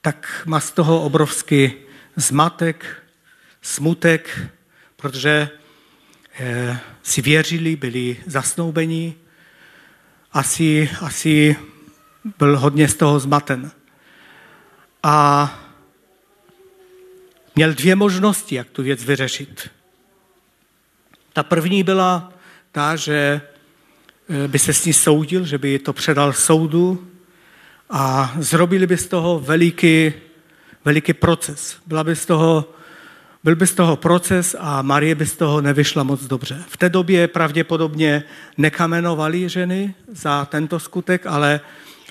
tak 0.00 0.42
má 0.46 0.60
z 0.60 0.70
toho 0.70 1.02
obrovský 1.02 1.72
zmatek, 2.16 3.02
smutek, 3.62 4.40
protože 4.96 5.50
Eh, 5.54 5.59
si 7.02 7.22
věřili, 7.22 7.76
byli 7.76 8.16
zasnoubeni, 8.26 9.14
asi, 10.32 10.90
asi 11.00 11.56
byl 12.38 12.58
hodně 12.58 12.88
z 12.88 12.94
toho 12.94 13.20
zmaten. 13.20 13.70
A 15.02 15.58
měl 17.54 17.74
dvě 17.74 17.96
možnosti, 17.96 18.54
jak 18.54 18.70
tu 18.70 18.82
věc 18.82 19.04
vyřešit. 19.04 19.70
Ta 21.32 21.42
první 21.42 21.82
byla 21.82 22.32
ta, 22.72 22.96
že 22.96 23.40
eh, 24.44 24.48
by 24.48 24.58
se 24.58 24.74
s 24.74 24.84
ní 24.84 24.92
soudil, 24.92 25.44
že 25.46 25.58
by 25.58 25.78
to 25.78 25.92
předal 25.92 26.32
soudu 26.32 27.10
a 27.90 28.34
zrobili 28.38 28.86
by 28.86 28.96
z 28.96 29.06
toho 29.06 29.40
veliký, 29.40 30.12
veliký 30.84 31.12
proces. 31.12 31.76
Byla 31.86 32.04
by 32.04 32.16
z 32.16 32.26
toho 32.26 32.74
byl 33.44 33.56
by 33.56 33.66
z 33.66 33.74
toho 33.74 33.96
proces 33.96 34.56
a 34.58 34.82
Marie 34.82 35.14
by 35.14 35.26
z 35.26 35.36
toho 35.36 35.60
nevyšla 35.60 36.02
moc 36.02 36.24
dobře. 36.24 36.64
V 36.68 36.76
té 36.76 36.88
době 36.88 37.28
pravděpodobně 37.28 38.22
nekamenovali 38.58 39.48
ženy 39.48 39.94
za 40.12 40.44
tento 40.44 40.80
skutek, 40.80 41.26
ale, 41.26 41.60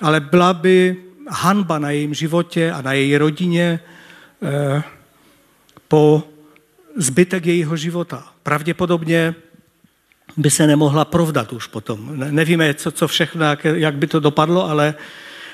ale 0.02 0.20
byla 0.20 0.54
by 0.54 0.96
hanba 1.28 1.78
na 1.78 1.90
jejím 1.90 2.14
životě 2.14 2.72
a 2.72 2.82
na 2.82 2.92
její 2.92 3.16
rodině 3.16 3.80
eh, 4.42 4.82
po 5.88 6.22
zbytek 6.96 7.46
jejího 7.46 7.76
života. 7.76 8.32
Pravděpodobně 8.42 9.34
by 10.36 10.50
se 10.50 10.66
nemohla 10.66 11.04
provdat 11.04 11.52
už 11.52 11.66
potom. 11.66 12.18
Ne, 12.18 12.32
nevíme, 12.32 12.74
co, 12.74 12.90
co 12.90 13.08
všechno, 13.08 13.44
jak, 13.44 13.64
jak 13.64 13.94
by 13.94 14.06
to 14.06 14.20
dopadlo, 14.20 14.70
ale, 14.70 14.94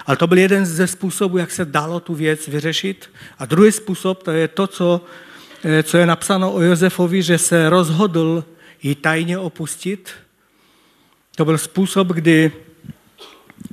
ale 0.07 0.17
to 0.17 0.27
byl 0.27 0.39
jeden 0.39 0.67
ze 0.67 0.87
způsobů, 0.87 1.39
jak 1.39 1.51
se 1.51 1.65
dalo 1.65 2.01
tu 2.01 2.15
věc 2.15 2.49
vyřešit. 2.49 3.11
A 3.39 3.47
druhý 3.47 3.73
způsob, 3.73 4.23
to 4.23 4.31
je 4.31 4.49
to, 4.49 4.67
co 4.67 5.01
co 5.83 5.99
je 5.99 6.07
napsáno 6.07 6.53
o 6.53 6.61
Josefovi, 6.61 7.23
že 7.23 7.39
se 7.39 7.71
rozhodl 7.71 8.45
ji 8.83 8.95
tajně 8.95 9.39
opustit? 9.39 10.11
To 11.37 11.45
byl 11.45 11.59
způsob, 11.59 12.09
kdy 12.09 12.53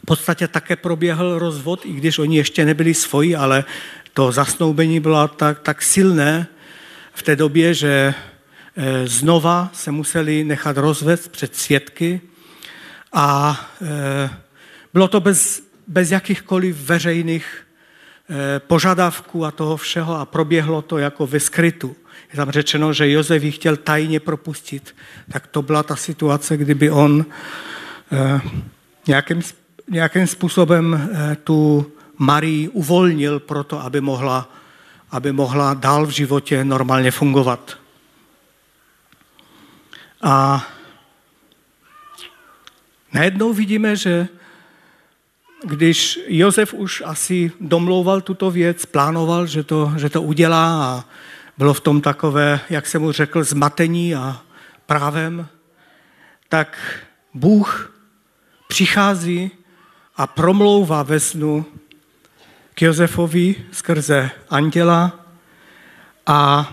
v 0.01 0.05
podstatě 0.05 0.47
také 0.47 0.75
proběhl 0.75 1.39
rozvod, 1.39 1.85
i 1.85 1.93
když 1.93 2.19
oni 2.19 2.37
ještě 2.37 2.65
nebyli 2.65 2.93
svoji, 2.93 3.35
ale 3.35 3.63
to 4.13 4.31
zasnoubení 4.31 4.99
bylo 4.99 5.27
tak, 5.27 5.59
tak 5.59 5.81
silné 5.81 6.47
v 7.13 7.23
té 7.23 7.35
době, 7.35 7.73
že 7.73 8.13
eh, 8.75 9.07
znova 9.07 9.69
se 9.73 9.91
museli 9.91 10.43
nechat 10.43 10.77
rozvést 10.77 11.27
před 11.27 11.55
svědky 11.55 12.21
a 13.13 13.59
eh, 13.81 14.29
bylo 14.93 15.07
to 15.07 15.19
bez, 15.19 15.63
bez 15.87 16.11
jakýchkoliv 16.11 16.75
veřejných 16.75 17.45
eh, 17.61 17.62
požadavků 18.59 19.45
a 19.45 19.51
toho 19.51 19.77
všeho 19.77 20.19
a 20.19 20.25
proběhlo 20.25 20.81
to 20.81 20.97
jako 20.97 21.27
ve 21.27 21.39
skrytu. 21.39 21.95
Je 22.31 22.37
tam 22.37 22.51
řečeno, 22.51 22.93
že 22.93 23.11
Josef 23.11 23.43
ji 23.43 23.51
chtěl 23.51 23.77
tajně 23.77 24.19
propustit. 24.19 24.95
Tak 25.31 25.47
to 25.47 25.61
byla 25.61 25.83
ta 25.83 25.95
situace, 25.95 26.57
kdyby 26.57 26.91
on 26.91 27.25
nějakým, 29.07 29.41
nějakým 29.89 30.27
způsobem 30.27 31.09
tu 31.43 31.91
Marii 32.17 32.69
uvolnil 32.69 33.39
proto, 33.39 33.81
aby 33.81 34.01
mohla, 34.01 34.49
aby 35.11 35.31
mohla 35.31 35.73
dál 35.73 36.05
v 36.05 36.09
životě 36.09 36.63
normálně 36.63 37.11
fungovat. 37.11 37.77
A 40.21 40.67
najednou 43.13 43.53
vidíme, 43.53 43.95
že 43.95 44.27
když 45.63 46.19
Josef 46.27 46.73
už 46.73 47.03
asi 47.05 47.51
domlouval 47.61 48.21
tuto 48.21 48.51
věc, 48.51 48.85
plánoval, 48.85 49.47
že 49.47 49.63
to, 49.63 49.93
že 49.97 50.09
to 50.09 50.21
udělá 50.21 50.83
a 50.83 51.05
bylo 51.57 51.73
v 51.73 51.81
tom 51.81 52.01
takové, 52.01 52.59
jak 52.69 52.87
jsem 52.87 53.01
mu 53.01 53.11
řekl, 53.11 53.43
zmatení 53.43 54.15
a 54.15 54.41
právem, 54.85 55.47
tak 56.49 56.77
Bůh 57.33 57.93
přichází 58.67 59.51
a 60.15 60.27
promlouvá 60.27 61.03
ve 61.03 61.19
snu 61.19 61.65
k 62.73 62.81
Josefovi 62.81 63.55
skrze 63.71 64.31
anděla 64.49 65.25
a 66.25 66.71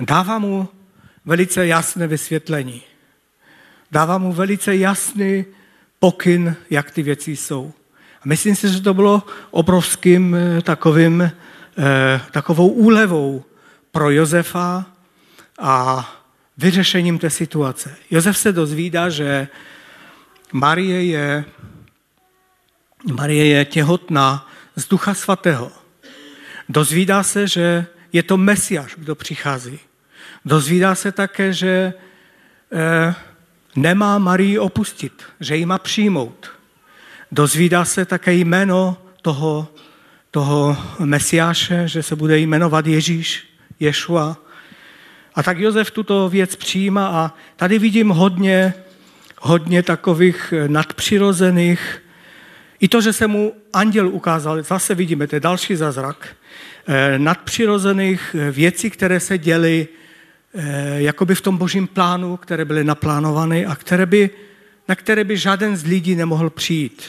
dává 0.00 0.38
mu 0.38 0.68
velice 1.24 1.66
jasné 1.66 2.06
vysvětlení. 2.06 2.82
Dává 3.90 4.18
mu 4.18 4.32
velice 4.32 4.76
jasný 4.76 5.44
pokyn, 6.02 6.56
jak 6.70 6.90
ty 6.90 7.02
věci 7.02 7.36
jsou. 7.36 7.72
A 8.22 8.22
myslím 8.24 8.56
si, 8.56 8.68
že 8.68 8.80
to 8.80 8.94
bylo 8.94 9.22
obrovským 9.50 10.34
eh, 10.34 10.62
takovým, 10.62 11.22
eh, 11.22 12.20
takovou 12.30 12.68
úlevou 12.68 13.44
pro 13.90 14.10
Josefa 14.10 14.86
a 15.58 16.06
vyřešením 16.58 17.18
té 17.18 17.30
situace. 17.30 17.94
Josef 18.10 18.38
se 18.38 18.52
dozvídá, 18.52 19.08
že 19.08 19.48
Marie 20.52 21.04
je 21.04 21.44
Marie 23.12 23.46
je 23.46 23.64
těhotná 23.64 24.50
z 24.76 24.88
Ducha 24.88 25.14
Svatého. 25.14 25.70
Dozvídá 26.68 27.22
se, 27.22 27.46
že 27.46 27.86
je 28.12 28.22
to 28.22 28.36
Mesiáš, 28.36 28.94
kdo 28.98 29.14
přichází. 29.14 29.78
Dozvídá 30.44 30.94
se 30.94 31.12
také, 31.12 31.52
že 31.52 31.94
eh, 32.72 33.14
nemá 33.76 34.18
Marii 34.18 34.58
opustit, 34.58 35.22
že 35.40 35.56
ji 35.56 35.66
má 35.66 35.78
přijmout. 35.78 36.50
Dozvídá 37.32 37.84
se 37.84 38.04
také 38.04 38.32
jméno 38.34 38.96
toho, 39.22 39.68
toho 40.30 40.76
Mesiáše, 40.98 41.88
že 41.88 42.02
se 42.02 42.16
bude 42.16 42.38
jmenovat 42.38 42.86
Ježíš, 42.86 43.46
Ješua. 43.80 44.36
A 45.34 45.42
tak 45.42 45.58
Josef 45.58 45.90
tuto 45.90 46.28
věc 46.28 46.56
přijímá 46.56 47.08
a 47.08 47.32
tady 47.56 47.78
vidím 47.78 48.08
hodně, 48.08 48.74
hodně 49.40 49.82
takových 49.82 50.54
nadpřirozených 50.66 52.02
i 52.82 52.88
to, 52.88 53.00
že 53.00 53.12
se 53.12 53.26
mu 53.26 53.52
anděl 53.72 54.08
ukázal, 54.08 54.62
zase 54.62 54.94
vidíme, 54.94 55.26
to 55.26 55.36
je 55.36 55.40
další 55.40 55.76
zázrak, 55.76 56.26
eh, 56.86 57.18
nadpřirozených 57.18 58.36
eh, 58.38 58.50
věcí, 58.50 58.90
které 58.90 59.20
se 59.20 59.38
děly 59.38 59.88
jakoby 60.96 61.34
v 61.34 61.40
tom 61.40 61.56
božím 61.56 61.86
plánu, 61.86 62.36
které 62.36 62.64
byly 62.64 62.84
naplánovány 62.84 63.66
a 63.66 63.76
které 63.76 64.06
by, 64.06 64.30
na 64.88 64.94
které 64.94 65.24
by 65.24 65.36
žádný 65.36 65.76
z 65.76 65.84
lidí 65.84 66.14
nemohl 66.14 66.50
přijít. 66.50 67.02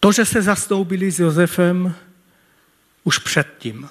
To, 0.00 0.12
že 0.12 0.24
se 0.24 0.42
zasnoubili 0.42 1.10
s 1.10 1.20
Josefem 1.20 1.94
už 3.04 3.18
předtím. 3.18 3.88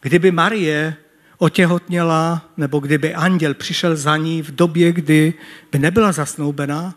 Kdyby 0.00 0.30
Marie 0.30 0.96
otěhotněla, 1.38 2.50
nebo 2.56 2.80
kdyby 2.80 3.14
anděl 3.14 3.54
přišel 3.54 3.96
za 3.96 4.16
ní 4.16 4.42
v 4.42 4.50
době, 4.50 4.92
kdy 4.92 5.34
by 5.72 5.78
nebyla 5.78 6.12
zasnoubená, 6.12 6.94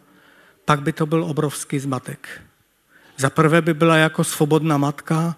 pak 0.65 0.81
by 0.81 0.93
to 0.93 1.05
byl 1.05 1.23
obrovský 1.23 1.79
zmatek. 1.79 2.41
Za 3.17 3.29
prvé 3.29 3.61
by 3.61 3.73
byla 3.73 3.97
jako 3.97 4.23
svobodná 4.23 4.77
matka 4.77 5.35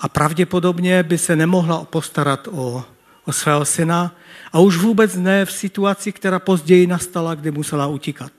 a 0.00 0.08
pravděpodobně 0.08 1.02
by 1.02 1.18
se 1.18 1.36
nemohla 1.36 1.84
postarat 1.84 2.48
o, 2.50 2.84
o 3.24 3.32
svého 3.32 3.64
syna 3.64 4.16
a 4.52 4.58
už 4.58 4.76
vůbec 4.76 5.16
ne 5.16 5.44
v 5.44 5.52
situaci, 5.52 6.12
která 6.12 6.38
později 6.38 6.86
nastala, 6.86 7.34
kdy 7.34 7.50
musela 7.50 7.86
utíkat. 7.86 8.32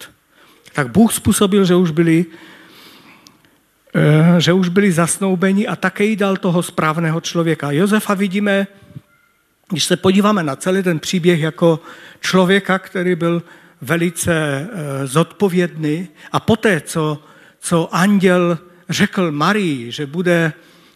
Tak 0.74 0.91
Bůh 0.91 1.13
způsobil, 1.13 1.65
že 1.65 1.76
už 1.76 1.91
byli 1.91 2.26
eh, 3.95 4.41
že 4.41 4.54
už 4.54 4.69
byli 4.69 4.91
zasnoubeni 4.91 5.67
a 5.67 5.76
také 5.76 6.04
jí 6.04 6.15
dal 6.15 6.38
toho 6.38 6.63
správného 6.63 7.21
člověka. 7.21 7.71
Josefa 7.71 8.13
vidíme, 8.13 8.67
když 9.69 9.84
se 9.84 9.97
podíváme 9.97 10.43
na 10.43 10.56
celý 10.56 10.84
ten 10.84 11.00
příběh 11.00 11.39
jako 11.39 11.80
člověka, 12.19 12.80
který 12.80 13.15
byl 13.15 13.43
velice 13.82 14.34
eh, 14.34 15.08
zodpovědný 15.08 16.08
a 16.32 16.39
poté, 16.39 16.82
co, 16.82 17.24
co 17.60 17.95
anděl 17.95 18.60
řekl 18.89 19.32
Marii, 19.32 19.91
že 19.91 20.06
bude 20.06 20.54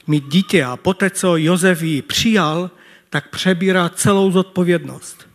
mít 0.08 0.28
dítě 0.28 0.64
a 0.64 0.78
poté, 0.78 1.10
co 1.10 1.38
Josef 1.38 1.82
ji 1.82 2.02
přijal, 2.02 2.72
tak 3.10 3.30
přebírá 3.30 3.90
celou 3.90 4.32
zodpovědnost. 4.32 5.28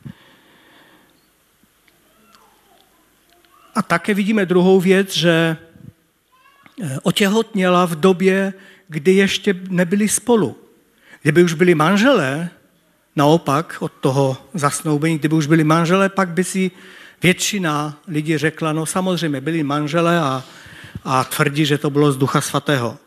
A 3.75 3.83
také 3.83 4.15
vidíme 4.15 4.47
druhou 4.47 4.81
věc, 4.81 5.17
že 5.17 5.57
eh, 6.83 6.99
otěhotněla 7.03 7.87
v 7.87 7.95
době, 7.95 8.53
kdy 8.89 9.13
ještě 9.13 9.55
nebyli 9.69 10.09
spolu. 10.09 10.57
Kdyby 11.23 11.43
už 11.43 11.55
byli 11.55 11.75
manželé, 11.75 12.51
naopak 13.17 13.77
od 13.81 13.93
toho 13.93 14.37
zasnoubení, 14.55 15.19
kdyby 15.19 15.35
už 15.35 15.47
byli 15.47 15.65
manželé, 15.65 16.09
pak 16.09 16.29
by 16.29 16.45
si 16.45 16.71
většina 17.23 17.99
lidí 18.09 18.39
řekla, 18.39 18.73
no 18.73 18.87
samozřejmě 18.87 19.41
byli 19.41 19.63
manželé 19.63 20.21
a, 20.21 20.45
a 21.05 21.25
tvrdí, 21.25 21.67
že 21.67 21.79
to 21.79 21.91
bylo 21.91 22.13
z 22.13 22.17
Ducha 22.17 22.41
Svatého. 22.41 22.99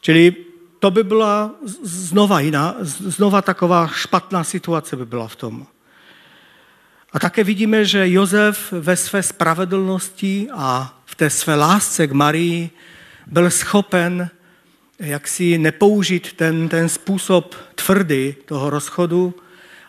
Čili 0.00 0.49
to 0.80 0.90
by 0.90 1.04
byla 1.04 1.50
znova 1.82 2.40
jiná, 2.40 2.76
znova 2.80 3.42
taková 3.42 3.86
špatná 3.86 4.44
situace 4.44 4.96
by 4.96 5.06
byla 5.06 5.28
v 5.28 5.36
tom. 5.36 5.66
A 7.12 7.18
také 7.18 7.44
vidíme, 7.44 7.84
že 7.84 8.10
Jozef 8.10 8.72
ve 8.72 8.96
své 8.96 9.22
spravedlnosti 9.22 10.48
a 10.52 11.00
v 11.04 11.14
té 11.14 11.30
své 11.30 11.54
lásce 11.54 12.06
k 12.06 12.12
Marii 12.12 12.70
byl 13.26 13.50
schopen 13.50 14.30
jak 15.00 15.28
si 15.28 15.58
nepoužít 15.58 16.32
ten, 16.32 16.68
ten 16.68 16.88
způsob 16.88 17.54
tvrdý 17.74 18.34
toho 18.44 18.70
rozchodu, 18.70 19.34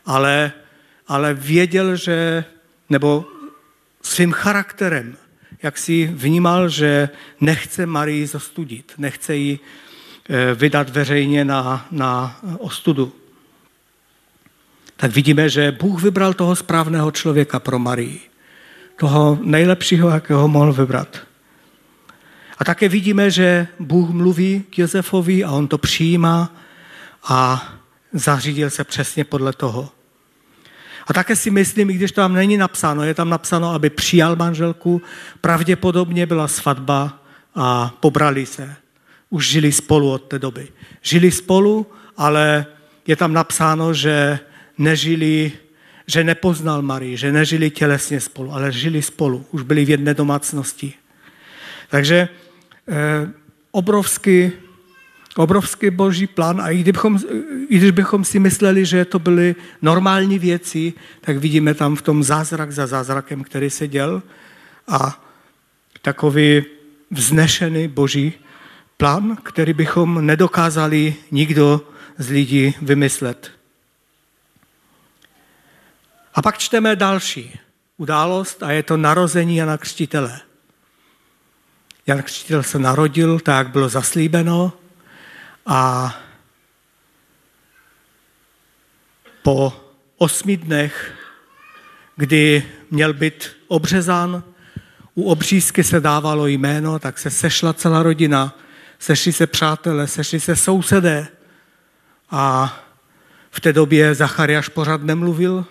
ale, 0.06 0.52
ale 1.08 1.34
věděl, 1.34 1.96
že, 1.96 2.46
nebo 2.90 3.26
svým 4.02 4.32
charakterem, 4.32 5.18
jak 5.64 5.78
si 5.78 6.08
vnímal, 6.08 6.70
že 6.70 7.10
nechce 7.42 7.86
Marii 7.86 8.28
zostudit, 8.28 8.94
nechce 8.98 9.36
ji 9.36 9.60
vydat 10.56 10.90
veřejně 10.90 11.46
na, 11.46 11.86
na 11.92 12.40
ostudu. 12.60 13.14
Tak 14.96 15.12
vidíme, 15.12 15.50
že 15.50 15.72
Bůh 15.72 16.04
vybral 16.04 16.34
toho 16.34 16.56
správného 16.56 17.12
člověka 17.12 17.60
pro 17.60 17.80
Marii. 17.80 18.20
Toho 19.00 19.40
nejlepšího, 19.42 20.10
jakého 20.10 20.48
mohl 20.48 20.74
vybrat. 20.74 21.18
A 22.58 22.64
také 22.64 22.90
vidíme, 22.90 23.32
že 23.32 23.68
Bůh 23.80 24.10
mluví 24.10 24.64
k 24.70 24.78
Josefovi 24.78 25.44
a 25.44 25.52
on 25.52 25.68
to 25.68 25.78
přijímá 25.78 26.56
a 27.24 27.70
zařídil 28.14 28.70
se 28.70 28.84
přesně 28.84 29.24
podle 29.24 29.54
toho. 29.54 29.90
A 31.08 31.14
také 31.14 31.36
si 31.36 31.52
myslím, 31.52 31.90
i 31.90 31.94
když 31.94 32.12
to 32.12 32.22
tam 32.22 32.34
není 32.34 32.58
napsáno, 32.58 33.04
je 33.04 33.14
tam 33.14 33.30
napsáno, 33.30 33.74
aby 33.74 33.90
přijal 33.90 34.36
manželku, 34.36 35.02
pravděpodobně 35.42 36.26
byla 36.26 36.48
svatba 36.48 37.20
a 37.56 37.94
pobrali 38.00 38.46
se. 38.46 38.76
Už 39.32 39.48
žili 39.48 39.72
spolu 39.72 40.12
od 40.12 40.24
té 40.28 40.40
doby. 40.40 40.68
Žili 41.02 41.32
spolu, 41.32 41.88
ale 42.18 42.66
je 43.08 43.16
tam 43.16 43.34
napsáno, 43.34 43.94
že 43.94 44.40
nežili, 44.78 45.52
že 46.08 46.24
nepoznal 46.24 46.82
Marii, 46.82 47.18
že 47.18 47.32
nežili 47.32 47.70
tělesně 47.70 48.20
spolu, 48.20 48.52
ale 48.52 48.72
žili 48.72 49.02
spolu. 49.02 49.46
Už 49.52 49.64
byli 49.64 49.86
v 49.86 49.90
jedné 49.90 50.14
domácnosti. 50.14 50.94
Takže 51.90 52.28
eh, 52.28 53.28
obrovsky 53.72 54.52
obrovský 55.36 55.90
boží 55.90 56.28
plán 56.28 56.62
a 56.62 56.70
i, 56.70 56.78
kdybychom, 56.78 57.20
i 57.70 57.78
když 57.78 57.92
bychom 57.92 58.24
si 58.24 58.40
mysleli, 58.40 58.86
že 58.86 59.06
to 59.06 59.20
byly 59.20 59.56
normální 59.82 60.40
věci, 60.40 60.94
tak 61.22 61.38
vidíme 61.38 61.74
tam 61.74 61.96
v 61.96 62.02
tom 62.02 62.24
zázrak 62.24 62.72
za 62.72 62.88
zázrakem, 62.88 63.44
který 63.44 63.70
se 63.70 63.88
děl 63.88 64.24
a 64.88 65.24
takový 66.02 66.64
vznešený 67.12 67.88
boží 67.88 68.34
plán, 69.02 69.38
který 69.44 69.74
bychom 69.74 70.26
nedokázali 70.26 71.16
nikdo 71.32 71.82
z 72.18 72.30
lidí 72.30 72.76
vymyslet. 72.82 73.52
A 76.34 76.42
pak 76.42 76.58
čteme 76.58 76.96
další 76.96 77.60
událost 77.98 78.64
a 78.64 78.72
je 78.72 78.84
to 78.84 78.98
narození 78.98 79.56
Jana 79.56 79.78
Křtitele. 79.78 80.40
Jan 82.08 82.24
Křtitel 82.24 82.64
se 82.64 82.80
narodil, 82.80 83.40
tak 83.40 83.70
bylo 83.70 83.90
zaslíbeno 83.90 84.74
a 85.66 86.14
po 89.42 89.74
osmi 90.18 90.58
dnech, 90.58 91.14
kdy 92.16 92.70
měl 92.92 93.14
být 93.14 93.50
obřezán, 93.68 94.44
u 95.16 95.24
obřízky 95.24 95.84
se 95.84 96.00
dávalo 96.00 96.48
jméno, 96.48 97.00
tak 97.00 97.20
se 97.20 97.30
sešla 97.30 97.74
celá 97.74 98.04
rodina, 98.04 98.58
sešli 99.02 99.34
se 99.34 99.48
přátelé, 99.48 100.08
sešli 100.08 100.40
se 100.40 100.56
sousedé 100.56 101.28
a 102.32 102.74
v 103.52 103.60
té 103.60 103.74
době 103.74 104.16
Zachariáš 104.16 104.70
pořád 104.70 105.04
nemluvil. 105.04 105.66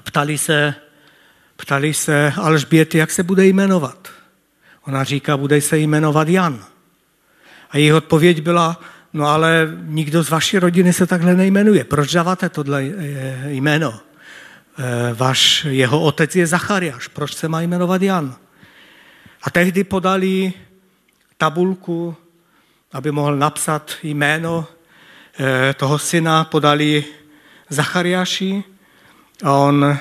Ptali 0.00 0.38
se, 0.38 0.74
ptali 1.56 1.94
se 1.94 2.32
Alžběty, 2.36 2.98
jak 2.98 3.10
se 3.10 3.22
bude 3.22 3.46
jmenovat. 3.46 4.08
Ona 4.86 5.04
říká, 5.04 5.36
bude 5.36 5.60
se 5.60 5.78
jmenovat 5.78 6.28
Jan. 6.28 6.64
A 7.70 7.78
její 7.78 7.92
odpověď 7.92 8.42
byla, 8.42 8.80
no 9.12 9.26
ale 9.26 9.68
nikdo 9.82 10.22
z 10.22 10.30
vaší 10.30 10.58
rodiny 10.58 10.92
se 10.92 11.06
takhle 11.06 11.34
nejmenuje. 11.34 11.84
Proč 11.84 12.12
dáváte 12.12 12.48
tohle 12.48 12.82
eh, 12.82 13.52
jméno? 13.52 14.00
Eh, 14.78 15.14
Váš, 15.14 15.64
jeho 15.70 16.00
otec 16.00 16.36
je 16.36 16.46
Zachariáš, 16.46 17.08
proč 17.08 17.34
se 17.34 17.48
má 17.48 17.60
jmenovat 17.60 18.02
Jan? 18.02 18.36
A 19.42 19.50
tehdy 19.50 19.84
podali 19.84 20.52
tabulku, 21.38 22.16
aby 22.92 23.10
mohl 23.10 23.36
napsat 23.36 23.92
jméno 24.02 24.66
eh, 25.40 25.74
toho 25.74 25.98
syna, 25.98 26.44
podali 26.44 27.04
Zachariáši 27.70 28.64
a 29.44 29.52
on 29.52 29.98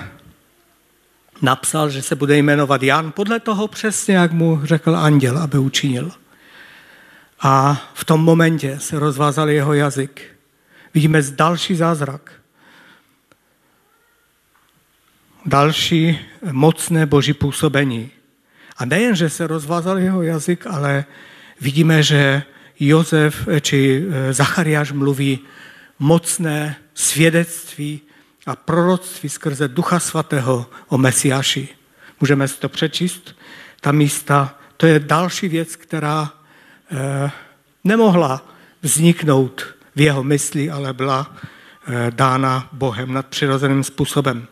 napsal, 1.41 1.89
že 1.89 2.01
se 2.01 2.15
bude 2.15 2.37
jmenovat 2.37 2.83
Jan, 2.83 3.11
podle 3.11 3.39
toho 3.39 3.67
přesně, 3.67 4.15
jak 4.15 4.31
mu 4.31 4.59
řekl 4.63 4.95
anděl, 4.95 5.37
aby 5.37 5.57
učinil. 5.57 6.11
A 7.39 7.81
v 7.93 8.05
tom 8.05 8.23
momentě 8.23 8.79
se 8.79 8.99
rozvázal 8.99 9.49
jeho 9.49 9.73
jazyk. 9.73 10.37
Vidíme 10.93 11.21
další 11.21 11.75
zázrak. 11.75 12.31
Další 15.45 16.19
mocné 16.51 17.05
boží 17.05 17.33
působení. 17.33 18.11
A 18.77 18.85
nejen, 18.85 19.15
že 19.15 19.29
se 19.29 19.47
rozvázal 19.47 19.99
jeho 19.99 20.21
jazyk, 20.21 20.67
ale 20.67 21.05
vidíme, 21.61 22.03
že 22.03 22.43
Jozef 22.79 23.47
či 23.61 24.03
eh, 24.03 24.33
Zachariáš 24.33 24.91
mluví 24.91 25.39
mocné 25.99 26.75
svědectví 26.93 28.01
a 28.45 28.55
proroctví 28.55 29.29
skrze 29.29 29.67
Ducha 29.67 29.99
Svatého 29.99 30.65
o 30.87 30.97
Mesiáši. 30.97 31.67
Můžeme 32.21 32.47
si 32.47 32.59
to 32.59 32.69
přečíst, 32.69 33.35
ta 33.81 33.91
místa. 33.91 34.59
To 34.77 34.87
je 34.87 34.99
další 34.99 35.47
věc, 35.47 35.75
která 35.75 36.33
eh, 36.91 37.31
nemohla 37.83 38.47
vzniknout 38.81 39.65
v 39.95 40.01
jeho 40.01 40.23
mysli, 40.23 40.69
ale 40.69 40.93
byla 40.93 41.35
eh, 41.87 42.11
dána 42.11 42.69
Bohem 42.71 43.13
nadpřirozeným 43.13 43.83
způsobem. 43.83 44.47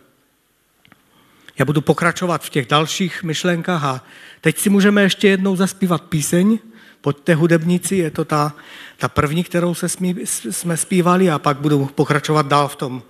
Já 1.62 1.66
budu 1.66 1.82
pokračovat 1.82 2.44
v 2.44 2.50
těch 2.50 2.68
dalších 2.68 3.24
myšlenkách 3.24 3.84
a 3.84 4.04
teď 4.42 4.58
si 4.58 4.70
můžeme 4.70 5.02
ještě 5.02 5.28
jednou 5.28 5.56
zaspívat 5.56 6.02
píseň. 6.02 6.60
Pojďte 7.02 7.36
hudebníci, 7.36 7.96
je 7.96 8.12
to 8.12 8.26
ta, 8.26 8.54
ta 8.98 9.08
první, 9.08 9.44
kterou 9.44 9.74
se 9.74 9.90
smí, 9.90 10.16
jsme 10.26 10.78
zpívali 10.78 11.32
a 11.32 11.40
pak 11.40 11.58
budu 11.58 11.86
pokračovat 11.86 12.48
dál 12.48 12.68
v 12.68 12.76
tom 12.76 13.04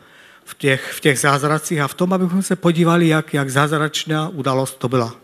v 0.44 0.56
těch, 0.56 0.92
v 0.92 1.00
těch 1.00 1.20
zázracích 1.20 1.80
a 1.80 1.88
v 1.88 1.94
tom, 1.94 2.14
abychom 2.14 2.42
se 2.42 2.56
podívali, 2.56 3.08
jak, 3.08 3.34
jak 3.34 3.50
zázračná 3.50 4.30
událost 4.30 4.78
to 4.78 4.90
byla. 4.90 5.16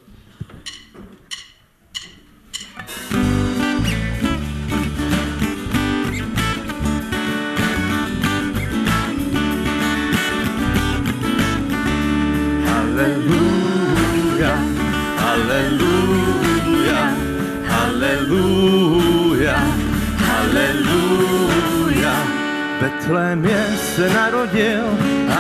Halleluja, 13.08 14.54
halleluja, 15.24 17.02
halleluja, 17.72 19.58
halleluja. 20.28 22.16
Betlémě 22.82 23.66
se 23.96 24.10
narodil, 24.10 24.84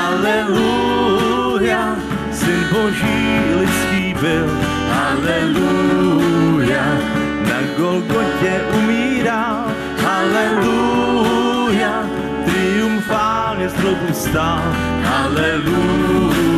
aleluja, 0.07 1.95
syn 2.31 2.63
boží 2.71 3.39
lidský 3.59 4.15
byl, 4.21 4.47
aleluja, 5.09 6.85
na 7.49 7.59
Golgotě 7.77 8.61
umíral, 8.77 9.65
aleluja, 10.07 12.03
triumfálně 12.45 13.69
znovu 13.69 14.13
stál, 14.13 14.63
aleluja, 15.23 16.56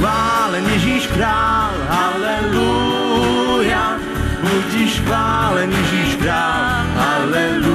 chválen 0.00 0.64
Ježíš 0.72 1.06
král, 1.06 1.72
aleluja, 1.88 3.96
budíš 4.40 5.00
chválen 5.00 5.72
Ježíš 5.72 6.16
král, 6.16 6.86
aleluja 6.96 7.70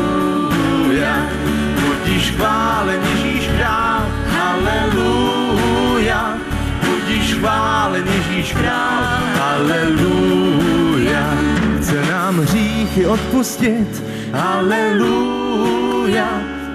chválen 2.36 3.02
Ježíš 3.04 3.50
král, 3.58 4.02
haleluja. 4.30 6.38
Budíš 6.86 7.34
chválen 7.34 8.08
Ježíš 8.08 8.54
král, 8.54 9.22
haleluja. 9.40 11.38
Chce 11.78 12.06
nám 12.12 12.40
hříchy 12.40 13.06
odpustit, 13.06 14.04
haleluja. 14.34 16.30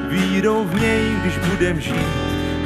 Vírou 0.08 0.64
v 0.64 0.80
něj, 0.80 1.02
když 1.22 1.38
budem 1.38 1.80
žít, 1.80 2.06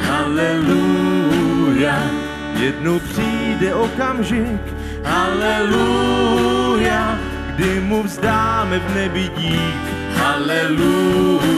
haleluja. 0.01 2.24
Jednou 2.59 2.99
přijde 2.99 3.73
okamžik, 3.73 4.61
haleluja, 5.03 7.19
kdy 7.55 7.79
mu 7.79 8.03
vzdáme 8.03 8.79
v 8.79 8.95
nebi 8.95 9.29
dík, 9.37 9.81
haleluja 10.17 11.55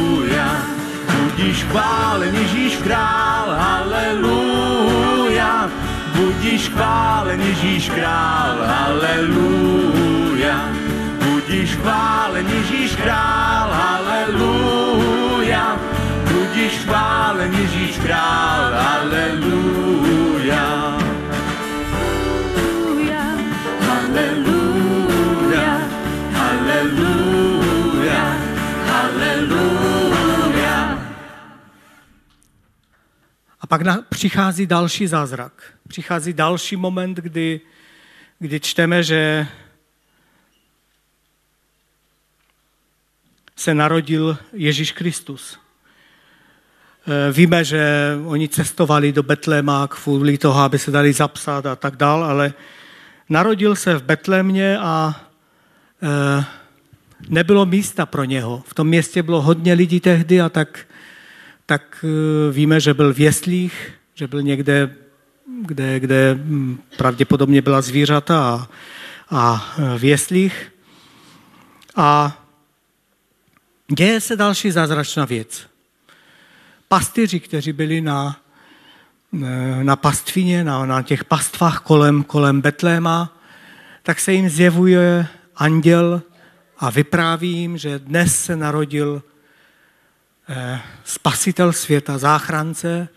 Budíš 1.38 1.64
chválen 1.64 2.36
Ježíš 2.36 2.78
král, 2.78 3.54
haleluja. 3.54 5.70
Budíš 6.16 6.70
chválen 6.70 7.42
Ježíš 7.42 7.90
král, 7.90 8.58
haleluja. 8.66 10.70
Budíš 11.24 11.76
chválen 11.76 12.48
Ježíš 12.50 12.96
král, 12.96 13.70
haleluja. 13.70 15.78
Budíš 16.34 16.74
chválen 16.86 17.54
Ježíš 17.54 17.98
král, 17.98 18.74
haleluja. 18.74 20.37
Pak 33.68 33.82
na, 33.82 34.02
přichází 34.10 34.66
další 34.66 35.08
zázrak. 35.08 35.64
Přichází 35.88 36.34
další 36.34 36.76
moment, 36.76 37.18
kdy, 37.18 37.62
kdy 38.40 38.60
čteme, 38.60 39.04
že 39.04 39.48
se 43.56 43.74
narodil 43.74 44.38
Ježíš 44.54 44.92
Kristus. 44.92 45.60
E, 47.08 47.32
víme, 47.32 47.64
že 47.64 48.14
oni 48.26 48.50
cestovali 48.50 49.12
do 49.12 49.24
Betléma 49.24 49.88
kvůli 49.88 50.38
toho, 50.38 50.60
aby 50.62 50.80
se 50.80 50.92
dali 50.92 51.14
zapsat 51.14 51.66
a 51.66 51.76
tak 51.76 51.96
dál, 51.96 52.24
ale 52.24 52.54
narodil 53.30 53.76
se 53.76 53.96
v 53.96 54.04
Betlémě 54.04 54.78
a 54.78 55.28
e, 56.04 56.46
nebylo 57.30 57.66
místa 57.66 58.06
pro 58.06 58.24
něho. 58.24 58.64
V 58.68 58.74
tom 58.74 58.88
městě 58.88 59.24
bylo 59.24 59.42
hodně 59.42 59.74
lidí 59.74 60.00
tehdy 60.00 60.42
a 60.42 60.50
tak 60.50 60.88
tak 61.68 62.06
eh, 62.06 62.52
víme, 62.52 62.80
že 62.80 62.94
byl 62.94 63.14
v 63.14 63.20
jeslích, 63.20 63.94
že 64.16 64.28
byl 64.28 64.42
někde, 64.42 64.96
kde, 65.62 66.00
kde 66.00 66.34
hm, 66.34 66.80
pravděpodobně 66.98 67.62
byla 67.62 67.82
zvířata 67.82 68.50
a, 68.50 68.70
a 69.30 69.74
eh, 69.78 70.00
v 70.00 70.04
jeslích. 70.04 70.74
A 71.96 72.42
děje 73.96 74.22
se 74.22 74.36
další 74.36 74.72
zázračná 74.72 75.26
věc. 75.26 75.68
Pastyři, 76.88 77.40
kteří 77.40 77.74
byli 77.74 78.02
na, 78.02 78.38
na 79.84 79.96
pastvině, 79.96 80.64
na, 80.64 80.86
na 80.86 81.02
těch 81.02 81.24
pastvách 81.24 81.80
kolem, 81.80 82.24
kolem 82.24 82.62
Betléma, 82.62 83.38
tak 84.04 84.20
se 84.20 84.34
jim 84.34 84.50
zjevuje 84.50 85.28
anděl 85.56 86.22
a 86.78 86.90
vypráví 86.90 87.52
jim, 87.52 87.78
že 87.78 88.00
dnes 88.00 88.44
se 88.46 88.56
narodil 88.56 89.22
eh, 89.26 89.37
spasitel 91.04 91.74
světa, 91.74 92.18
záchrance. 92.18 93.08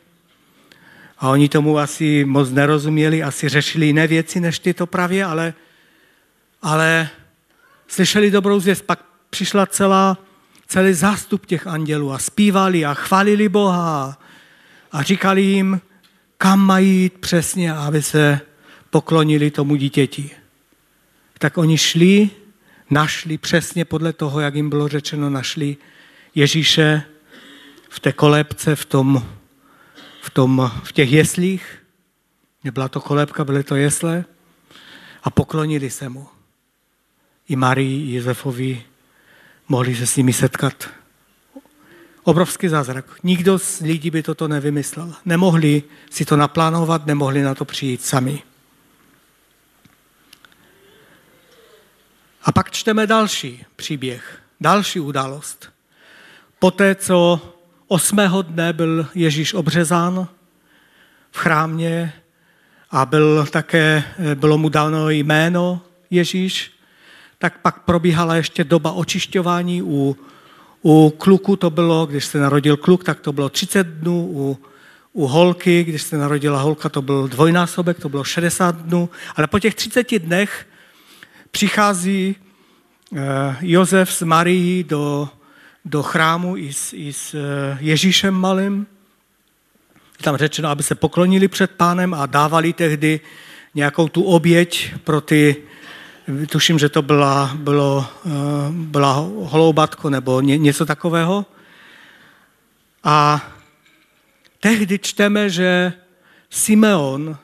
A 1.18 1.28
oni 1.28 1.48
tomu 1.48 1.78
asi 1.78 2.24
moc 2.24 2.50
nerozuměli, 2.50 3.22
asi 3.22 3.48
řešili 3.48 3.86
jiné 3.86 4.06
věci 4.06 4.40
než 4.40 4.58
tyto 4.58 4.86
pravě, 4.86 5.24
ale, 5.24 5.54
ale 6.62 7.08
slyšeli 7.88 8.30
dobrou 8.30 8.60
zvěst. 8.60 8.84
Pak 8.84 9.04
přišla 9.30 9.66
celá, 9.66 10.18
celý 10.66 10.92
zástup 10.92 11.46
těch 11.46 11.66
andělů 11.66 12.12
a 12.12 12.18
zpívali 12.18 12.84
a 12.84 12.94
chválili 12.94 13.48
Boha 13.48 14.18
a 14.92 15.02
říkali 15.02 15.42
jim, 15.42 15.80
kam 16.38 16.60
mají 16.60 17.02
jít 17.02 17.18
přesně, 17.18 17.72
aby 17.72 18.02
se 18.02 18.40
poklonili 18.90 19.50
tomu 19.50 19.76
dítěti. 19.76 20.30
Tak 21.38 21.58
oni 21.58 21.78
šli 21.78 22.30
našli 22.90 23.38
přesně 23.38 23.84
podle 23.84 24.12
toho, 24.12 24.40
jak 24.40 24.54
jim 24.54 24.70
bylo 24.70 24.88
řečeno, 24.88 25.30
našli 25.30 25.76
Ježíše 26.34 27.02
v 27.90 28.00
té 28.00 28.12
kolébce, 28.12 28.76
v, 28.76 28.84
tom, 28.84 29.26
v, 30.22 30.30
tom, 30.30 30.70
v 30.84 30.92
těch 30.92 31.12
jeslích. 31.12 31.82
Nebyla 32.64 32.88
to 32.88 33.00
kolébka, 33.00 33.44
byly 33.44 33.64
to 33.64 33.76
jesle. 33.76 34.24
A 35.22 35.30
poklonili 35.30 35.90
se 35.90 36.08
mu. 36.08 36.28
I 37.48 37.56
Marii, 37.56 38.10
i 38.10 38.14
Josefovi 38.14 38.84
mohli 39.68 39.96
se 39.96 40.06
s 40.06 40.16
nimi 40.16 40.32
setkat. 40.32 40.90
Obrovský 42.22 42.68
zázrak. 42.68 43.04
Nikdo 43.22 43.58
z 43.58 43.80
lidí 43.80 44.10
by 44.10 44.22
toto 44.22 44.48
nevymyslel. 44.48 45.14
Nemohli 45.24 45.82
si 46.10 46.24
to 46.24 46.36
naplánovat, 46.36 47.06
nemohli 47.06 47.42
na 47.42 47.54
to 47.54 47.64
přijít 47.64 48.04
sami. 48.04 48.42
A 52.42 52.52
pak 52.52 52.70
čteme 52.70 53.06
další 53.06 53.64
příběh, 53.76 54.42
další 54.60 55.00
událost. 55.00 55.72
Poté, 56.58 56.94
co 56.94 57.40
osmého 57.90 58.42
dne 58.42 58.72
byl 58.72 59.06
Ježíš 59.14 59.54
obřezán 59.54 60.28
v 61.30 61.38
chrámě 61.38 62.12
a 62.90 63.06
byl 63.06 63.46
také, 63.50 64.04
bylo 64.34 64.58
mu 64.58 64.68
dáno 64.68 65.10
jméno 65.10 65.80
Ježíš, 66.10 66.72
tak 67.38 67.58
pak 67.58 67.82
probíhala 67.82 68.36
ještě 68.36 68.64
doba 68.64 68.92
očišťování 68.92 69.82
u, 69.82 70.16
u 70.82 71.10
kluku. 71.18 71.56
To 71.56 71.70
bylo, 71.70 72.06
když 72.06 72.24
se 72.24 72.38
narodil 72.38 72.76
kluk, 72.76 73.04
tak 73.04 73.20
to 73.20 73.32
bylo 73.32 73.48
30 73.48 73.86
dnů, 73.86 74.26
u, 74.32 74.58
u 75.12 75.26
holky, 75.26 75.84
když 75.84 76.02
se 76.02 76.16
narodila 76.18 76.60
holka, 76.60 76.88
to 76.88 77.02
byl 77.02 77.28
dvojnásobek, 77.28 78.00
to 78.00 78.08
bylo 78.08 78.24
60 78.24 78.76
dnů, 78.76 79.08
ale 79.36 79.46
po 79.46 79.58
těch 79.58 79.74
30 79.74 80.18
dnech 80.18 80.66
přichází 81.50 82.36
eh, 83.16 83.56
Josef 83.60 84.12
s 84.12 84.22
Marií 84.22 84.84
do, 84.84 85.28
do 85.84 86.02
chrámu 86.02 86.56
i 86.56 86.72
s, 86.72 86.92
i 86.92 87.12
s 87.12 87.34
eh, 87.34 87.78
Ježíšem 87.80 88.34
malým. 88.34 88.86
Je 90.18 90.24
tam 90.24 90.36
řečeno, 90.36 90.68
aby 90.68 90.82
se 90.82 90.94
poklonili 90.94 91.48
před 91.48 91.70
pánem 91.70 92.14
a 92.14 92.26
dávali 92.26 92.72
tehdy 92.72 93.20
nějakou 93.74 94.08
tu 94.08 94.22
oběť 94.22 94.94
pro 95.04 95.20
ty, 95.20 95.56
tuším, 96.50 96.78
že 96.78 96.88
to 96.88 97.02
byla, 97.02 97.50
bylo, 97.54 98.06
eh, 98.26 98.30
byla 98.70 99.12
holoubatko 99.38 100.10
nebo 100.10 100.40
ně, 100.40 100.58
něco 100.58 100.86
takového. 100.86 101.46
A 103.04 103.48
tehdy 104.60 104.98
čteme, 104.98 105.50
že 105.50 105.92
Simeon, 106.50 107.36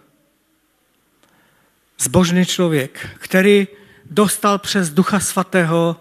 zbožný 1.98 2.46
člověk, 2.46 3.08
který 3.18 3.68
dostal 4.10 4.58
přes 4.58 4.90
Ducha 4.90 5.20
Svatého 5.20 5.96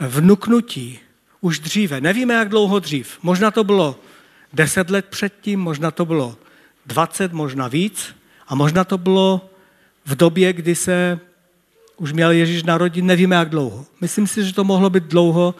vnuknutí 0.00 1.00
už 1.40 1.58
dříve. 1.58 2.00
Nevíme, 2.00 2.34
jak 2.34 2.48
dlouho 2.48 2.78
dřív. 2.78 3.18
Možná 3.22 3.50
to 3.50 3.64
bylo 3.64 4.00
deset 4.52 4.90
let 4.90 5.06
předtím, 5.06 5.60
možná 5.60 5.90
to 5.90 6.04
bylo 6.04 6.36
dvacet, 6.86 7.32
možná 7.32 7.68
víc. 7.68 8.16
A 8.48 8.54
možná 8.54 8.84
to 8.84 8.98
bylo 8.98 9.50
v 10.06 10.14
době, 10.14 10.52
kdy 10.52 10.74
se 10.74 11.20
už 11.96 12.12
měl 12.12 12.30
Ježíš 12.30 12.62
narodit, 12.62 13.04
nevíme, 13.04 13.36
jak 13.36 13.48
dlouho. 13.48 13.86
Myslím 14.00 14.26
si, 14.26 14.44
že 14.44 14.54
to 14.54 14.64
mohlo 14.64 14.90
být 14.90 15.04
dlouho, 15.04 15.54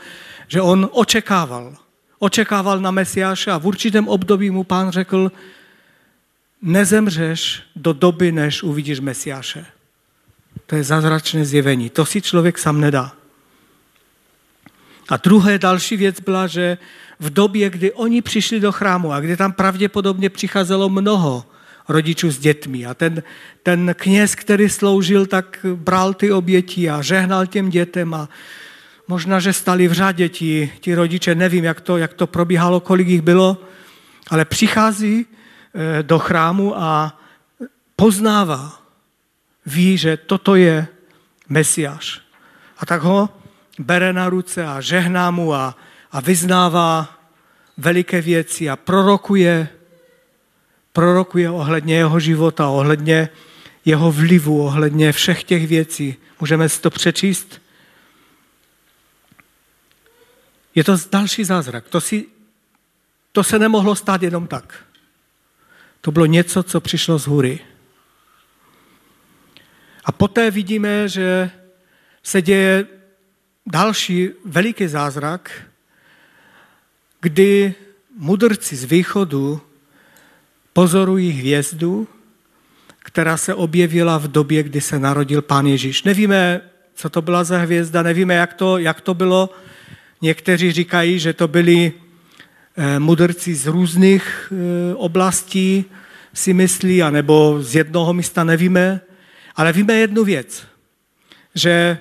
že 0.49 0.61
on 0.61 0.89
očekával. 0.93 1.77
Očekával 2.19 2.81
na 2.81 2.91
Mesiáše 2.91 3.51
a 3.51 3.59
v 3.59 3.67
určitém 3.67 4.09
období 4.09 4.51
mu 4.51 4.65
pán 4.65 4.91
řekl, 4.91 5.33
nezemřeš 6.63 7.63
do 7.77 7.93
doby, 7.93 8.33
než 8.33 8.63
uvidíš 8.63 9.01
Mesiáše. 9.01 9.67
To 10.67 10.77
je 10.77 10.85
zázračné 10.85 11.45
zjevení. 11.45 11.91
To 11.91 12.07
si 12.07 12.23
člověk 12.23 12.59
sám 12.59 12.81
nedá. 12.81 13.13
A 15.09 15.17
druhé 15.17 15.59
další 15.59 15.97
věc 15.97 16.21
byla, 16.21 16.47
že 16.47 16.79
v 17.21 17.31
době, 17.31 17.71
kdy 17.71 17.93
oni 17.93 18.23
přišli 18.23 18.61
do 18.61 18.73
chrámu 18.73 19.13
a 19.13 19.21
kdy 19.21 19.37
tam 19.37 19.53
pravděpodobně 19.53 20.31
přicházelo 20.31 20.89
mnoho 20.89 21.45
rodičů 21.89 22.31
s 22.31 22.39
dětmi 22.39 22.87
a 22.87 22.95
ten, 22.95 23.23
ten 23.63 23.95
kněz, 23.99 24.35
který 24.35 24.69
sloužil, 24.69 25.27
tak 25.27 25.67
bral 25.75 26.15
ty 26.15 26.33
oběti 26.33 26.91
a 26.91 27.03
žehnal 27.03 27.47
těm 27.47 27.71
dětem 27.71 28.15
a 28.15 28.29
možná, 29.09 29.41
že 29.41 29.53
stali 29.53 29.89
v 29.89 29.93
řadě 29.93 30.29
ti, 30.29 30.73
ti 30.81 30.95
rodiče, 30.95 31.35
nevím, 31.35 31.65
jak 31.65 31.81
to, 31.81 31.97
jak 31.97 32.15
to 32.15 32.27
probíhalo, 32.27 32.81
kolik 32.81 33.09
jich 33.09 33.23
bylo, 33.23 33.63
ale 34.31 34.45
přichází 34.45 35.27
eh, 35.27 36.03
do 36.03 36.19
chrámu 36.19 36.79
a 36.79 37.21
poznává, 37.97 38.83
ví, 39.67 39.99
že 39.99 40.17
toto 40.17 40.55
je 40.55 40.87
Mesiáš. 41.49 42.21
A 42.79 42.87
tak 42.87 43.03
ho 43.03 43.29
bere 43.79 44.13
na 44.13 44.29
ruce 44.29 44.67
a 44.67 44.81
žehná 44.81 45.31
mu 45.31 45.55
a, 45.55 45.77
a 46.13 46.21
vyznává 46.21 47.19
veliké 47.77 48.21
věci 48.21 48.71
a 48.71 48.77
prorokuje, 48.77 49.69
prorokuje 50.93 51.51
ohledně 51.51 51.97
jeho 51.97 52.21
života, 52.21 52.69
ohledně 52.69 53.29
jeho 53.85 54.13
vlivu, 54.13 54.65
ohledně 54.65 55.13
všech 55.13 55.45
těch 55.45 55.67
věcí. 55.67 56.17
Můžeme 56.41 56.69
si 56.69 56.81
to 56.81 56.91
přečíst? 56.91 57.63
Je 60.75 60.85
to 60.85 60.97
další 61.13 61.45
zázrak. 61.45 61.89
To, 61.89 62.01
si, 62.01 62.27
to 63.33 63.45
se 63.45 63.59
nemohlo 63.59 63.97
stát 63.97 64.23
jenom 64.23 64.47
tak. 64.47 64.85
To 66.01 66.13
bylo 66.13 66.27
něco, 66.27 66.63
co 66.63 66.81
přišlo 66.81 67.19
z 67.19 67.27
hůry. 67.27 67.61
A 70.05 70.13
poté 70.13 70.51
vidíme, 70.51 71.09
že 71.09 71.51
se 72.23 72.43
děje 72.43 72.87
další 73.67 74.31
veliký 74.45 74.89
zázrak, 74.89 75.51
kdy 77.21 77.75
mudrci 78.19 78.77
z 78.77 78.85
východu 78.85 79.61
pozorují 80.73 81.31
hvězdu, 81.31 82.09
která 82.99 83.37
se 83.37 83.55
objevila 83.55 84.19
v 84.19 84.29
době, 84.29 84.63
kdy 84.63 84.81
se 84.81 84.99
narodil 84.99 85.43
pán 85.43 85.67
Ježíš. 85.67 86.03
Nevíme, 86.03 86.61
co 86.95 87.11
to 87.11 87.23
byla 87.23 87.45
za 87.45 87.59
hvězda, 87.59 88.03
nevíme, 88.03 88.35
jak 88.35 88.55
to, 88.55 88.79
jak 88.79 89.01
to 89.01 89.15
bylo. 89.15 89.51
Někteří 90.23 90.73
říkají, 90.73 91.19
že 91.19 91.33
to 91.33 91.49
byli 91.49 91.93
eh, 92.77 92.99
mudrci 92.99 93.55
z 93.55 93.67
různých 93.67 94.53
eh, 94.53 94.95
oblastí, 94.95 95.85
si 96.35 96.53
myslí, 96.53 97.03
anebo 97.03 97.59
z 97.61 97.75
jednoho 97.75 98.13
místa 98.13 98.45
nevíme. 98.45 99.01
Ale 99.57 99.73
víme 99.73 99.95
jednu 99.95 100.25
věc, 100.25 100.67
že 101.55 101.99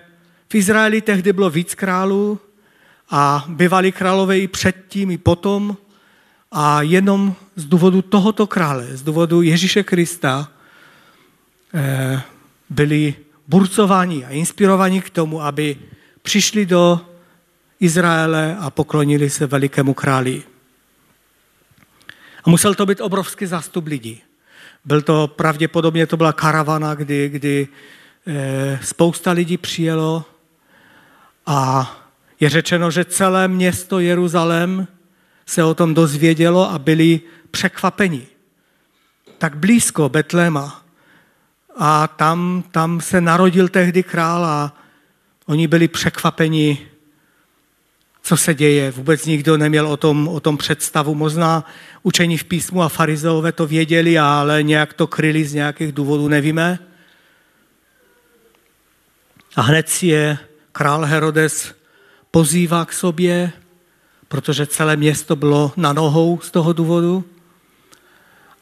v 0.50 0.56
Izraeli 0.56 1.02
tehdy 1.02 1.34
bylo 1.34 1.50
víc 1.50 1.76
králů 1.76 2.40
a 3.10 3.46
bývali 3.48 3.92
králové 3.92 4.40
i 4.40 4.48
předtím, 4.48 5.12
i 5.12 5.18
potom. 5.18 5.78
A 6.52 6.82
jenom 6.82 7.36
z 7.56 7.66
důvodu 7.66 8.02
tohoto 8.02 8.48
krále, 8.48 8.98
z 8.98 9.04
důvodu 9.04 9.42
Ježíše 9.42 9.84
Krista, 9.84 10.52
eh, 11.74 12.22
byli 12.70 13.16
burcováni 13.48 14.26
a 14.26 14.30
inspirovaní 14.30 15.02
k 15.02 15.10
tomu, 15.10 15.42
aby 15.42 15.78
přišli 16.22 16.66
do 16.66 17.02
Izraele 17.80 18.58
a 18.60 18.70
poklonili 18.70 19.30
se 19.30 19.48
velikému 19.48 19.94
králi. 19.94 20.44
A 22.44 22.50
musel 22.50 22.76
to 22.76 22.86
být 22.86 23.02
obrovský 23.02 23.46
zástup 23.46 23.88
lidí. 23.88 24.22
Byl 24.86 25.02
to 25.02 25.28
pravděpodobně, 25.28 26.08
to 26.08 26.18
byla 26.18 26.34
karavana, 26.34 26.96
kdy, 26.96 27.30
kdy 27.30 27.68
e, 28.28 28.80
spousta 28.84 29.32
lidí 29.32 29.58
přijelo 29.58 30.26
a 31.46 31.92
je 32.40 32.50
řečeno, 32.50 32.92
že 32.92 33.06
celé 33.06 33.48
město 33.48 34.00
Jeruzalém 34.00 34.88
se 35.46 35.64
o 35.64 35.74
tom 35.74 35.94
dozvědělo 35.94 36.72
a 36.72 36.80
byli 36.80 37.22
překvapeni. 37.52 38.28
Tak 39.38 39.58
blízko 39.58 40.10
Betléma. 40.10 40.86
A 41.78 42.08
tam, 42.08 42.64
tam 42.72 43.02
se 43.02 43.22
narodil 43.22 43.68
tehdy 43.68 44.04
král 44.04 44.46
a 44.46 44.74
oni 45.46 45.68
byli 45.68 45.88
překvapeni 45.88 46.88
co 48.26 48.38
se 48.38 48.54
děje. 48.54 48.92
Vůbec 48.92 49.26
nikdo 49.26 49.58
neměl 49.58 49.88
o 49.88 49.98
tom, 49.98 50.28
o 50.28 50.40
tom 50.40 50.58
představu. 50.58 51.16
Možná 51.16 51.66
učení 52.04 52.38
v 52.38 52.44
písmu 52.44 52.82
a 52.82 52.90
farizeové 52.90 53.52
to 53.52 53.68
věděli, 53.68 54.20
ale 54.20 54.64
nějak 54.64 54.94
to 54.94 55.08
kryli 55.08 55.46
z 55.46 55.54
nějakých 55.54 55.92
důvodů, 55.92 56.28
nevíme. 56.28 56.80
A 59.56 59.62
hned 59.62 59.90
si 59.90 60.08
je 60.08 60.38
král 60.76 61.06
Herodes 61.06 61.76
pozývá 62.32 62.86
k 62.86 62.94
sobě, 62.94 63.52
protože 64.28 64.68
celé 64.68 64.96
město 64.96 65.36
bylo 65.36 65.72
na 65.78 65.94
nohou 65.94 66.40
z 66.40 66.52
toho 66.52 66.74
důvodu 66.74 67.24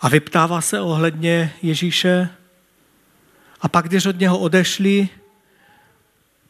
a 0.02 0.10
vyptává 0.10 0.62
se 0.62 0.82
ohledně 0.82 1.54
Ježíše. 1.62 2.30
A 3.62 3.68
pak, 3.68 3.88
když 3.88 4.06
od 4.06 4.20
něho 4.20 4.40
odešli, 4.40 5.10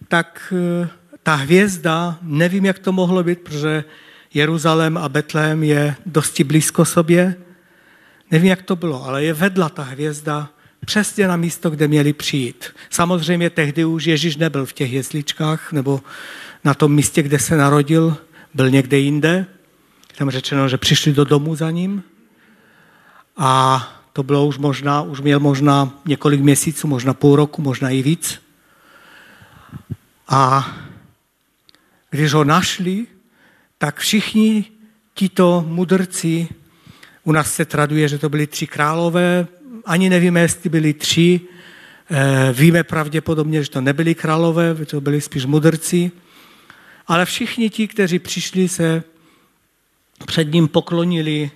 tak 0.08 0.54
eh, 0.84 0.90
ta 1.24 1.36
hvězda, 1.36 2.18
nevím, 2.22 2.66
jak 2.66 2.80
to 2.80 2.92
mohlo 2.92 3.24
být, 3.24 3.40
protože 3.40 3.84
Jeruzalém 4.34 4.98
a 4.98 5.10
Betlém 5.10 5.64
je 5.64 5.96
dosti 6.06 6.44
blízko 6.44 6.86
sobě. 6.86 7.36
Nevím, 8.32 8.50
jak 8.50 8.62
to 8.62 8.76
bylo, 8.76 9.06
ale 9.06 9.24
je 9.24 9.34
vedla 9.34 9.70
ta 9.70 9.84
hvězda 9.84 10.50
přesně 10.86 11.28
na 11.28 11.36
místo, 11.36 11.70
kde 11.70 11.88
měli 11.88 12.14
přijít. 12.14 12.66
Samozřejmě 12.90 13.50
tehdy 13.50 13.86
už 13.86 14.06
Ježíš 14.06 14.38
nebyl 14.38 14.66
v 14.66 14.74
těch 14.74 14.94
jesličkách 14.94 15.72
nebo 15.72 16.02
na 16.64 16.74
tom 16.74 16.94
místě, 16.94 17.24
kde 17.24 17.40
se 17.40 17.58
narodil, 17.58 18.18
byl 18.54 18.70
někde 18.70 18.98
jinde. 18.98 19.46
Tam 20.18 20.30
řečeno, 20.30 20.70
že 20.70 20.78
přišli 20.78 21.14
do 21.14 21.24
domu 21.24 21.56
za 21.56 21.72
ním. 21.72 22.04
A 23.38 23.84
to 24.14 24.24
bylo 24.24 24.46
už 24.46 24.58
možná, 24.58 25.02
už 25.02 25.22
měl 25.22 25.40
možná 25.40 26.02
několik 26.06 26.42
měsíců, 26.42 26.88
možná 26.88 27.14
půl 27.14 27.36
roku, 27.36 27.62
možná 27.62 27.90
i 27.90 28.02
víc. 28.02 28.42
A 30.28 30.72
když 32.10 32.34
ho 32.34 32.44
našli, 32.44 33.08
tak 33.78 34.00
všichni 34.00 34.66
tito 35.14 35.66
mudrci, 35.68 36.48
u 37.24 37.32
nás 37.32 37.54
se 37.54 37.66
traduje, 37.66 38.08
že 38.08 38.18
to 38.18 38.30
byli 38.30 38.48
tři 38.48 38.68
králové, 38.68 39.48
ani 39.86 40.10
nevíme, 40.10 40.40
jestli 40.40 40.70
byli 40.70 40.94
tři, 40.94 41.42
eh, 42.12 42.54
víme 42.54 42.84
pravděpodobně, 42.84 43.64
že 43.64 43.70
to 43.70 43.82
nebyli 43.82 44.16
králové, 44.16 44.86
to 44.86 45.02
byli 45.02 45.22
spíš 45.22 45.46
mudrci, 45.46 46.12
ale 47.08 47.26
všichni 47.26 47.70
ti, 47.70 47.88
kteří 47.88 48.20
přišli, 48.20 48.68
se 48.68 49.04
před 50.26 50.54
ním 50.54 50.68
poklonili, 50.68 51.52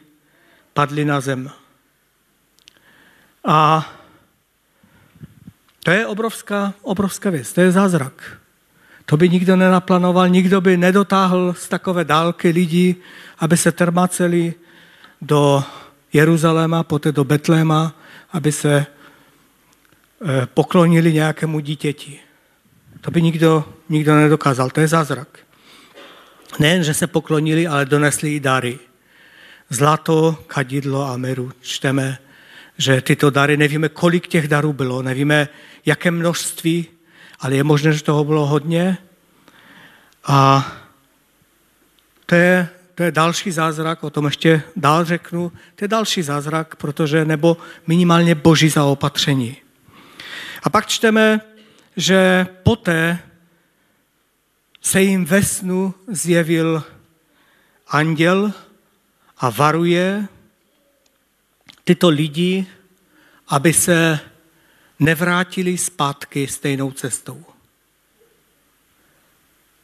padli 0.73 1.05
na 1.05 1.21
zem. 1.21 1.51
A 3.45 3.89
to 5.83 5.91
je 5.91 6.07
obrovská, 6.07 6.73
obrovská 6.81 7.29
věc, 7.29 7.53
to 7.53 7.61
je 7.61 7.71
zázrak. 7.71 8.37
To 9.05 9.17
by 9.17 9.29
nikdo 9.29 9.55
nenaplánoval, 9.55 10.29
nikdo 10.29 10.61
by 10.61 10.77
nedotáhl 10.77 11.53
z 11.57 11.67
takové 11.67 12.03
dálky 12.03 12.49
lidí, 12.49 12.95
aby 13.39 13.57
se 13.57 13.71
termaceli 13.71 14.53
do 15.21 15.63
Jeruzaléma, 16.13 16.83
poté 16.83 17.11
do 17.11 17.23
Betléma, 17.23 17.95
aby 18.31 18.51
se 18.51 18.85
eh, 18.85 20.45
poklonili 20.45 21.13
nějakému 21.13 21.59
dítěti. 21.59 22.19
To 23.01 23.11
by 23.11 23.21
nikdo, 23.21 23.73
nikdo 23.89 24.15
nedokázal, 24.15 24.69
to 24.69 24.81
je 24.81 24.87
zázrak. 24.87 25.39
Nejen, 26.59 26.83
že 26.83 26.93
se 26.93 27.07
poklonili, 27.07 27.67
ale 27.67 27.85
donesli 27.85 28.35
i 28.35 28.39
dary. 28.39 28.79
Zlato, 29.69 30.43
kadidlo 30.47 31.05
a 31.05 31.17
meru. 31.17 31.51
Čteme, 31.61 32.17
že 32.77 33.01
tyto 33.01 33.29
dary, 33.29 33.57
nevíme, 33.57 33.89
kolik 33.89 34.27
těch 34.27 34.47
darů 34.47 34.73
bylo, 34.73 35.01
nevíme, 35.01 35.47
jaké 35.85 36.11
množství, 36.11 36.87
ale 37.39 37.55
je 37.55 37.63
možné, 37.63 37.93
že 37.93 38.03
toho 38.03 38.23
bylo 38.23 38.45
hodně. 38.45 38.97
A 40.23 40.71
to 42.25 42.35
je, 42.35 42.69
to 42.97 43.03
je 43.03 43.11
další 43.11 43.51
zázrak, 43.51 44.03
o 44.03 44.09
tom 44.09 44.25
ještě 44.25 44.63
dál 44.75 45.05
řeknu, 45.05 45.51
to 45.75 45.83
je 45.83 45.87
další 45.87 46.21
zázrak, 46.21 46.75
protože 46.75 47.25
nebo 47.25 47.57
minimálně 47.87 48.35
boží 48.35 48.69
zaopatření. 48.69 49.57
A 50.63 50.69
pak 50.69 50.87
čteme, 50.87 51.41
že 51.97 52.47
poté 52.63 53.19
se 54.81 55.01
jim 55.01 55.25
ve 55.25 55.43
snu 55.43 55.93
zjevil 56.07 56.83
anděl 57.87 58.53
a 59.37 59.49
varuje 59.49 60.27
tyto 61.83 62.09
lidi, 62.09 62.67
aby 63.47 63.73
se 63.73 64.19
nevrátili 64.99 65.77
zpátky 65.77 66.47
stejnou 66.47 66.91
cestou. 66.91 67.45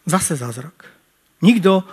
Zase 0.06 0.36
zázrak. 0.36 0.86
Nikdo, 1.42 1.84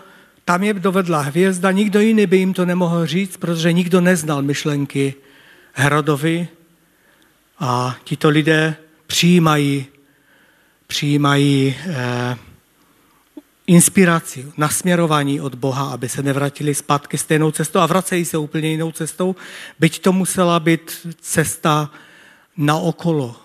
tam 0.45 0.63
je 0.63 0.75
dovedla 0.75 1.21
hvězda, 1.21 1.71
nikdo 1.71 2.01
jiný 2.01 2.27
by 2.27 2.37
jim 2.37 2.55
to 2.55 2.67
nemohl 2.67 3.07
říct, 3.07 3.37
protože 3.37 3.73
nikdo 3.73 4.01
neznal 4.01 4.43
myšlenky 4.43 5.15
Herodovi 5.73 6.49
a 7.59 7.97
tito 8.05 8.29
lidé 8.29 8.77
přijímají, 9.07 9.87
přijímají 10.87 11.77
eh, 11.87 12.37
inspiraci, 13.67 14.47
nasměrování 14.57 15.41
od 15.41 15.55
Boha, 15.55 15.91
aby 15.91 16.09
se 16.09 16.23
nevrátili 16.23 16.75
zpátky 16.75 17.19
stejnou 17.19 17.51
cestou 17.51 17.79
a 17.79 17.87
vracejí 17.87 18.25
se 18.25 18.39
úplně 18.39 18.69
jinou 18.69 18.93
cestou, 18.93 19.37
byť 19.79 19.99
to 19.99 20.13
musela 20.13 20.61
být 20.61 21.09
cesta 21.21 21.91
na 22.57 22.77
okolo. 22.77 23.37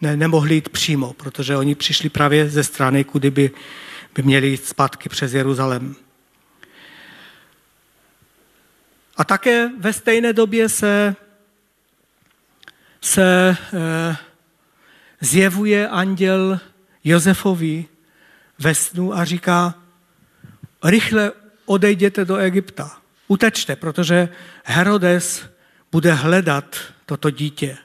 Ne, 0.00 0.16
nemohli 0.16 0.54
jít 0.54 0.68
přímo, 0.68 1.12
protože 1.12 1.56
oni 1.56 1.74
přišli 1.74 2.08
právě 2.08 2.50
ze 2.50 2.64
strany, 2.64 3.04
kudy 3.04 3.30
by, 3.30 3.50
by 4.14 4.22
měli 4.22 4.48
jít 4.48 4.64
zpátky 4.64 5.08
přes 5.08 5.34
Jeruzalém. 5.34 5.96
A 9.20 9.24
také 9.24 9.68
ve 9.78 9.92
stejné 9.92 10.32
době 10.32 10.68
se, 10.68 11.16
se 13.00 13.56
eh, 13.72 14.16
zjevuje 15.20 15.88
anděl 15.88 16.60
Josefovi 17.04 17.86
ve 18.58 18.74
snu 18.74 19.14
a 19.14 19.24
říká, 19.24 19.74
rychle 20.84 21.32
odejděte 21.66 22.24
do 22.24 22.36
Egypta, 22.36 22.96
utečte, 23.28 23.76
protože 23.76 24.28
Herodes 24.64 25.44
bude 25.92 26.12
hledat 26.12 26.76
toto 27.06 27.30
dítě. 27.30 27.78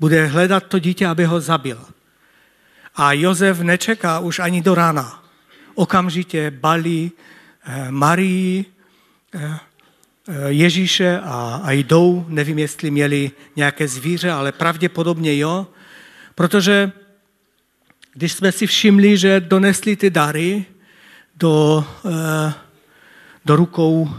Bude 0.00 0.26
hledat 0.26 0.64
to 0.64 0.78
dítě, 0.78 1.06
aby 1.06 1.24
ho 1.24 1.40
zabil. 1.40 1.84
A 2.94 3.12
Josef 3.12 3.60
nečeká 3.60 4.18
už 4.18 4.38
ani 4.38 4.62
do 4.62 4.74
rána. 4.74 5.24
Okamžitě 5.74 6.50
balí 6.50 7.12
eh, 7.64 7.90
Marii, 7.90 8.64
eh, 9.34 9.58
Ježíše 10.48 11.20
a, 11.24 11.60
a 11.64 11.72
jdou, 11.72 12.24
nevím, 12.28 12.58
jestli 12.58 12.90
měli 12.90 13.30
nějaké 13.56 13.88
zvíře, 13.88 14.30
ale 14.30 14.52
pravděpodobně 14.52 15.38
jo, 15.38 15.66
protože 16.34 16.92
když 18.12 18.32
jsme 18.32 18.52
si 18.52 18.66
všimli, 18.66 19.18
že 19.18 19.40
donesli 19.40 19.96
ty 19.96 20.10
dary 20.10 20.64
do, 21.36 21.84
eh, 22.06 22.52
do 23.44 23.56
rukou 23.56 24.10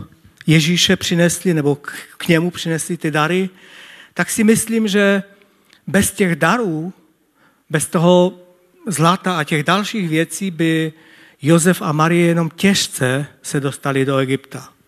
Ježíše 0.48 0.96
přinesli, 0.96 1.54
nebo 1.54 1.76
k 2.18 2.28
němu 2.28 2.52
přinesli 2.52 2.98
ty 2.98 3.12
dary, 3.12 3.50
tak 4.14 4.30
si 4.30 4.44
myslím, 4.44 4.88
že 4.88 5.24
bez 5.88 6.12
těch 6.12 6.36
darů, 6.36 6.94
bez 7.70 7.88
toho 7.88 8.40
zlata 8.88 9.38
a 9.38 9.44
těch 9.44 9.64
dalších 9.64 10.10
věcí 10.10 10.52
by 10.52 10.94
Josef 11.42 11.82
a 11.82 11.92
Marie 11.92 12.28
jenom 12.28 12.50
těžce 12.50 13.26
se 13.42 13.60
dostali 13.60 14.06
do 14.06 14.18
Egypta. 14.18 14.79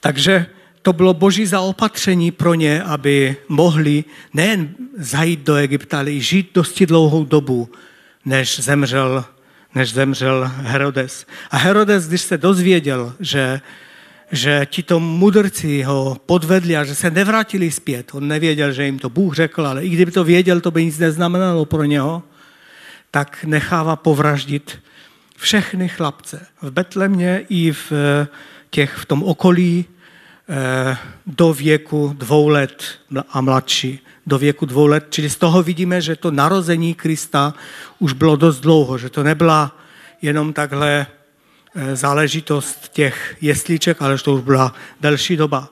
Takže 0.00 0.46
to 0.82 0.92
bylo 0.92 1.14
boží 1.14 1.46
zaopatření 1.46 2.30
pro 2.30 2.54
ně, 2.54 2.82
aby 2.82 3.36
mohli 3.48 4.04
nejen 4.34 4.74
zajít 4.98 5.40
do 5.40 5.54
Egypta, 5.54 5.98
ale 5.98 6.12
i 6.12 6.20
žít 6.20 6.50
dosti 6.54 6.86
dlouhou 6.86 7.24
dobu, 7.24 7.70
než 8.24 8.60
zemřel, 8.60 9.24
než 9.74 9.92
zemřel 9.92 10.50
Herodes. 10.56 11.26
A 11.50 11.56
Herodes, 11.56 12.08
když 12.08 12.20
se 12.20 12.38
dozvěděl, 12.38 13.14
že, 13.20 13.60
že 14.32 14.66
tito 14.70 15.00
mudrci 15.00 15.82
ho 15.82 16.16
podvedli 16.26 16.76
a 16.76 16.84
že 16.84 16.94
se 16.94 17.10
nevrátili 17.10 17.70
zpět, 17.70 18.14
on 18.14 18.28
nevěděl, 18.28 18.72
že 18.72 18.84
jim 18.84 18.98
to 18.98 19.10
Bůh 19.10 19.34
řekl, 19.34 19.66
ale 19.66 19.84
i 19.84 19.88
kdyby 19.88 20.12
to 20.12 20.24
věděl, 20.24 20.60
to 20.60 20.70
by 20.70 20.84
nic 20.84 20.98
neznamenalo 20.98 21.64
pro 21.64 21.84
něho, 21.84 22.22
tak 23.10 23.44
nechává 23.44 23.96
povraždit 23.96 24.78
všechny 25.36 25.88
chlapce 25.88 26.46
v 26.62 26.70
Betlemě 26.70 27.44
i 27.48 27.72
v, 27.72 27.92
těch, 28.70 28.94
v 28.94 29.06
tom 29.06 29.22
okolí 29.22 29.84
Eh, 30.50 30.96
do 31.26 31.52
věku 31.52 32.14
dvou 32.18 32.48
let 32.48 32.84
a 33.30 33.40
mladší, 33.40 34.00
do 34.26 34.38
věku 34.38 34.66
dvou 34.66 34.86
let. 34.86 35.06
Čili 35.10 35.30
z 35.30 35.36
toho 35.36 35.62
vidíme, 35.62 36.00
že 36.00 36.16
to 36.16 36.30
narození 36.30 36.94
Krista 36.94 37.54
už 37.98 38.12
bylo 38.12 38.36
dost 38.36 38.60
dlouho, 38.60 38.98
že 38.98 39.10
to 39.10 39.22
nebyla 39.22 39.76
jenom 40.22 40.52
takhle 40.52 41.06
eh, 41.74 41.96
záležitost 41.96 42.88
těch 42.88 43.36
jesliček, 43.40 44.02
ale 44.02 44.16
že 44.16 44.24
to 44.24 44.34
už 44.34 44.40
byla 44.40 44.74
delší 45.00 45.36
doba. 45.36 45.68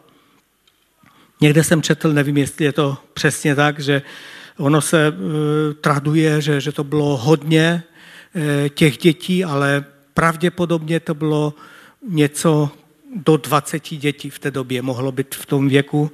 Někde 1.40 1.64
jsem 1.64 1.82
četl, 1.82 2.12
nevím, 2.12 2.36
jestli 2.36 2.64
je 2.64 2.72
to 2.72 2.98
přesně 3.14 3.54
tak, 3.54 3.80
že 3.80 4.02
Ono 4.58 4.80
se 4.80 5.08
uh, 5.08 5.16
traduje, 5.80 6.40
že, 6.40 6.60
že 6.60 6.72
to 6.72 6.84
bylo 6.84 7.16
hodně 7.16 7.82
těch 8.74 8.98
dětí, 8.98 9.44
ale 9.44 9.84
pravděpodobně 10.14 11.00
to 11.00 11.14
bylo 11.14 11.54
něco 12.08 12.70
do 13.14 13.36
20 13.36 13.88
dětí 13.94 14.30
v 14.30 14.38
té 14.38 14.50
době, 14.50 14.82
mohlo 14.82 15.12
být 15.12 15.34
v 15.34 15.46
tom 15.46 15.68
věku 15.68 16.12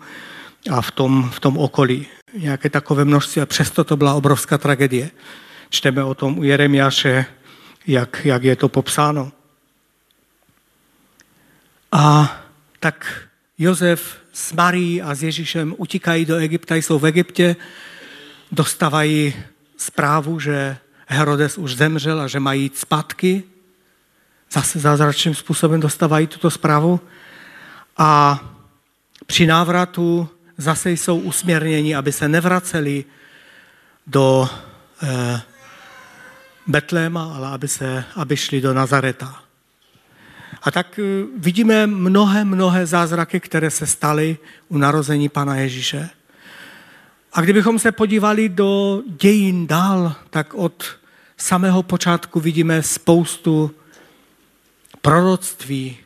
a 0.71 0.81
v 0.81 0.91
tom, 0.91 1.31
v 1.35 1.41
tom 1.41 1.59
okolí. 1.59 2.07
Nějaké 2.39 2.71
takové 2.71 3.05
množství 3.05 3.43
a 3.43 3.47
přesto 3.47 3.85
to 3.85 3.97
byla 3.97 4.15
obrovská 4.15 4.59
tragédie. 4.59 5.11
Čteme 5.71 6.05
o 6.05 6.15
tom 6.15 6.39
u 6.39 6.43
Jeremiáše, 6.43 7.27
jak, 7.87 8.21
jak 8.25 8.45
je 8.45 8.57
to 8.57 8.69
popsáno. 8.69 9.33
A 11.93 12.37
tak 12.81 13.29
Josef 13.59 14.17
s 14.33 14.53
Marí 14.53 15.03
a 15.03 15.15
s 15.15 15.23
Ježíšem 15.23 15.75
utíkají 15.79 16.25
do 16.25 16.37
Egypta, 16.37 16.75
jsou 16.75 16.99
v 16.99 17.07
Egyptě, 17.07 17.57
dostávají 18.53 19.35
zprávu, 19.77 20.41
že 20.41 20.77
Herodes 21.07 21.59
už 21.59 21.77
zemřel 21.77 22.21
a 22.21 22.27
že 22.27 22.41
mají 22.41 22.63
jít 22.63 22.79
zpátky. 22.79 23.43
Zase 24.53 24.79
zázračným 24.79 25.35
způsobem 25.35 25.81
dostávají 25.81 26.27
tuto 26.27 26.51
zprávu. 26.51 27.01
A 27.97 28.41
při 29.27 29.47
návratu 29.47 30.29
zase 30.59 30.91
jsou 30.91 31.19
usměrněni, 31.19 31.95
aby 31.95 32.13
se 32.13 32.29
nevraceli 32.29 33.05
do 34.07 34.49
eh, 35.03 35.41
Betléma, 36.67 37.33
ale 37.37 37.49
aby, 37.49 37.69
se, 37.69 38.05
aby 38.17 38.37
šli 38.37 38.61
do 38.61 38.75
Nazareta. 38.75 39.43
A 40.63 40.71
tak 40.71 40.99
eh, 40.99 41.03
vidíme 41.39 41.87
mnohé, 41.87 42.45
mnohé 42.45 42.87
zázraky, 42.87 43.41
které 43.41 43.71
se 43.71 43.87
staly 43.87 44.39
u 44.69 44.79
narození 44.79 45.29
Pana 45.29 45.57
Ježíše. 45.57 46.11
A 47.33 47.41
kdybychom 47.41 47.79
se 47.79 47.93
podívali 47.93 48.49
do 48.49 49.03
dějin 49.21 49.67
dál, 49.67 50.15
tak 50.31 50.55
od 50.55 50.85
samého 51.37 51.83
počátku 51.83 52.41
vidíme 52.41 52.83
spoustu 52.83 53.71
proroctví 55.03 55.99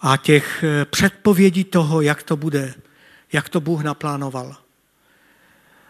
a 0.00 0.16
těch 0.16 0.64
eh, 0.64 0.84
předpovědí 0.84 1.64
toho, 1.64 2.00
jak 2.00 2.22
to 2.22 2.36
bude, 2.36 2.74
jak 3.32 3.48
to 3.48 3.60
Bůh 3.60 3.82
naplánoval. 3.82 4.56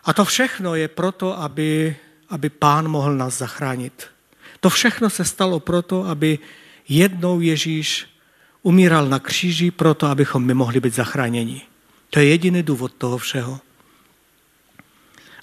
A 0.04 0.12
to 0.12 0.24
všechno 0.24 0.74
je 0.74 0.88
proto, 0.88 1.40
aby, 1.40 1.96
aby 2.28 2.50
Pán 2.50 2.88
mohl 2.88 3.14
nás 3.14 3.38
zachránit. 3.38 4.06
To 4.60 4.70
všechno 4.70 5.10
se 5.10 5.24
stalo 5.24 5.60
proto, 5.60 6.04
aby 6.04 6.38
jednou 6.88 7.40
Ježíš 7.40 8.06
umíral 8.62 9.08
na 9.08 9.18
kříži 9.18 9.70
proto, 9.70 10.06
abychom 10.06 10.44
my 10.44 10.54
mohli 10.54 10.80
být 10.80 10.94
zachráněni. 10.94 11.62
To 12.10 12.18
je 12.18 12.24
jediný 12.24 12.62
důvod 12.62 12.92
toho 12.92 13.18
všeho. 13.18 13.60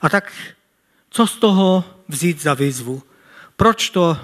A 0.02 0.10
tak 0.10 0.34
co 1.10 1.28
z 1.28 1.36
toho 1.36 1.84
vzít 2.08 2.42
za 2.42 2.54
výzvu? 2.54 3.04
Proč 3.56 3.90
to 3.90 4.18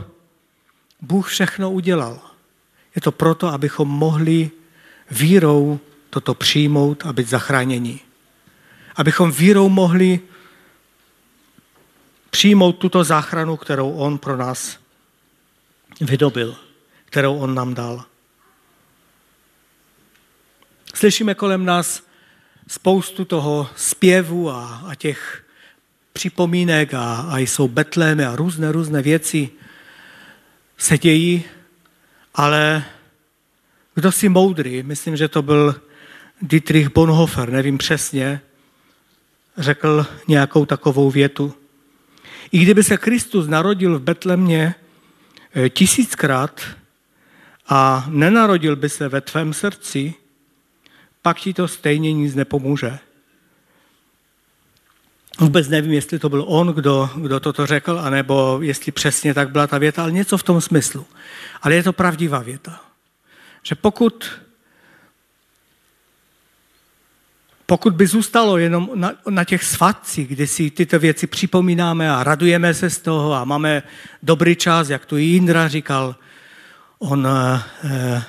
Bůh 1.02 1.30
všechno 1.30 1.72
udělal? 1.72 2.27
Je 2.98 3.02
to 3.02 3.12
proto, 3.12 3.48
abychom 3.48 3.88
mohli 3.88 4.52
vírou 5.12 5.80
toto 6.10 6.34
přijmout 6.34 7.06
a 7.06 7.14
být 7.14 7.30
zachráněni. 7.30 8.00
Abychom 8.96 9.32
vírou 9.32 9.70
mohli 9.70 10.20
přijmout 12.30 12.72
tuto 12.74 13.04
záchranu, 13.04 13.58
kterou 13.58 13.92
On 13.92 14.18
pro 14.18 14.38
nás 14.38 14.80
vydobil 16.02 16.58
kterou 17.08 17.38
on 17.38 17.56
nám 17.56 17.74
dal. 17.74 18.06
Slyšíme 20.94 21.36
kolem 21.36 21.66
nás 21.66 22.04
spoustu 22.68 23.26
toho 23.26 23.70
zpěvu 23.76 24.52
a, 24.52 24.84
a 24.88 24.96
těch 24.96 25.44
připomínek 26.14 26.94
a, 26.94 27.16
a 27.16 27.38
jsou 27.38 27.68
betlémy 27.68 28.26
a 28.26 28.36
různé, 28.36 28.72
různé 28.72 29.02
věci 29.02 29.50
se 30.78 30.98
dějí, 30.98 31.44
ale 32.38 32.86
kdo 33.96 34.12
si 34.12 34.30
moudrý, 34.30 34.84
myslím, 34.84 35.18
že 35.18 35.28
to 35.28 35.42
byl 35.42 35.76
Dietrich 36.42 36.90
Bonhoeffer, 36.90 37.50
nevím 37.50 37.78
přesně, 37.78 38.42
řekl 39.58 40.06
nějakou 40.28 40.66
takovou 40.66 41.12
větu. 41.12 41.54
I 42.52 42.60
kdyby 42.60 42.84
se 42.84 42.98
Kristus 42.98 43.48
narodil 43.48 44.00
v 44.00 44.02
Betlemě 44.02 44.76
eh, 45.56 45.70
tisíckrát, 45.70 46.62
a 47.68 48.06
nenarodil 48.10 48.76
by 48.76 48.90
se 48.90 49.08
ve 49.08 49.22
tvém 49.22 49.54
srdci, 49.54 50.14
pak 51.22 51.38
ti 51.38 51.54
to 51.54 51.68
stejně 51.68 52.14
nic 52.14 52.36
nepomůže. 52.36 53.00
Vůbec 55.40 55.68
nevím, 55.68 55.94
jestli 55.94 56.20
to 56.20 56.30
byl 56.30 56.44
on, 56.48 56.68
kdo, 56.68 57.10
kdo 57.16 57.40
toto 57.40 57.66
řekl, 57.66 58.00
anebo 58.00 58.60
jestli 58.62 58.92
přesně 58.92 59.34
tak 59.34 59.50
byla 59.50 59.68
ta 59.68 59.78
věta, 59.78 60.04
ale 60.04 60.12
něco 60.12 60.38
v 60.38 60.44
tom 60.44 60.62
smyslu. 60.62 61.06
Ale 61.62 61.76
je 61.76 61.84
to 61.84 61.94
pravdivá 61.94 62.40
věta. 62.40 62.82
Že 63.64 63.76
pokud, 63.76 64.32
pokud 67.66 67.94
by 67.94 68.08
zůstalo 68.08 68.58
jenom 68.58 68.90
na, 68.96 69.12
na 69.30 69.44
těch 69.44 69.64
svatcích, 69.64 70.28
kdy 70.28 70.48
si 70.48 70.72
tyto 70.72 71.00
věci 71.00 71.28
připomínáme 71.28 72.12
a 72.12 72.24
radujeme 72.24 72.74
se 72.74 72.90
z 72.90 73.00
toho 73.00 73.34
a 73.34 73.46
máme 73.46 73.84
dobrý 74.24 74.56
čas, 74.56 74.90
jak 74.90 75.06
tu 75.06 75.18
Jindra 75.18 75.68
říkal, 75.68 76.16
on 77.00 77.28
eh, 77.28 78.24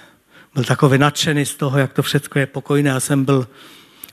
byl 0.54 0.64
takový 0.64 0.98
nadšený 0.98 1.46
z 1.46 1.54
toho, 1.54 1.78
jak 1.78 1.92
to 1.92 2.02
všechno 2.02 2.40
je 2.40 2.46
pokojné. 2.46 2.90
Já 2.90 3.00
jsem 3.00 3.24
byl 3.24 3.48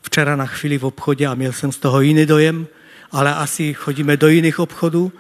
včera 0.02 0.36
na 0.36 0.46
chvíli 0.46 0.78
v 0.78 0.86
obchodě 0.86 1.28
a 1.28 1.36
měl 1.36 1.54
jsem 1.54 1.72
z 1.72 1.78
toho 1.78 2.02
jiný 2.02 2.26
dojem, 2.26 2.68
ale 3.12 3.36
asi 3.36 3.74
chodíme 3.74 4.18
do 4.18 4.28
jiných 4.28 4.60
obchodů. 4.60 5.12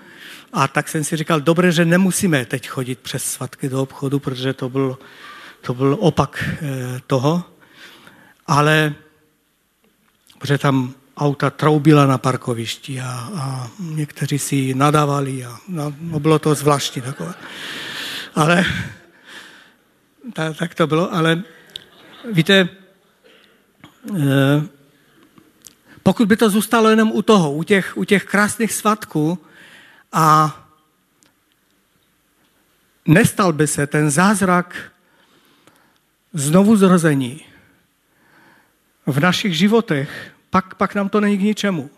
A 0.53 0.67
tak 0.67 0.87
jsem 0.87 1.03
si 1.03 1.17
říkal, 1.17 1.41
dobře, 1.41 1.71
že 1.71 1.85
nemusíme 1.85 2.45
teď 2.45 2.67
chodit 2.67 2.99
přes 2.99 3.23
svatky 3.23 3.69
do 3.69 3.81
obchodu, 3.81 4.19
protože 4.19 4.53
to 4.53 4.69
byl, 4.69 4.97
to 5.61 5.73
byl 5.73 5.97
opak 5.99 6.43
eh, 6.43 7.01
toho. 7.07 7.43
Ale 8.47 8.95
protože 10.45 10.57
tam 10.57 10.93
auta 11.17 11.49
troubila 11.49 12.05
na 12.05 12.17
parkovišti 12.17 13.01
a, 13.01 13.29
a 13.35 13.69
někteří 13.79 14.39
si 14.39 14.73
nadávali 14.73 15.45
a 15.45 15.57
no, 15.67 16.19
bylo 16.19 16.39
to 16.39 16.55
zvláštní 16.55 17.01
takové. 17.01 17.33
Ale 18.35 18.65
tak, 20.33 20.57
tak 20.57 20.75
to 20.75 20.87
bylo, 20.87 21.13
ale 21.13 21.41
víte, 22.33 22.69
eh, 24.17 24.61
pokud 26.05 26.27
by 26.27 26.37
to 26.37 26.49
zůstalo 26.49 26.89
jenom 26.89 27.11
u 27.11 27.21
toho, 27.21 27.51
u 27.51 27.63
těch, 27.63 27.97
u 27.97 28.03
těch 28.03 28.25
krásných 28.25 28.73
svatků 28.73 29.39
a 30.13 30.55
nestal 33.05 33.53
by 33.53 33.67
se 33.67 33.87
ten 33.87 34.11
zázrak 34.11 34.91
znovu 36.33 36.77
zrození 36.77 37.45
v 39.05 39.19
našich 39.19 39.57
životech, 39.57 40.31
pak, 40.49 40.75
pak 40.75 40.95
nám 40.95 41.09
to 41.09 41.21
není 41.21 41.37
k 41.37 41.41
ničemu. 41.41 41.89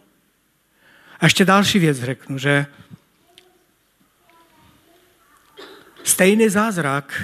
A 1.19 1.25
ještě 1.25 1.45
další 1.45 1.79
věc 1.79 1.97
řeknu, 1.99 2.37
že 2.37 2.65
stejný 6.03 6.49
zázrak 6.49 7.23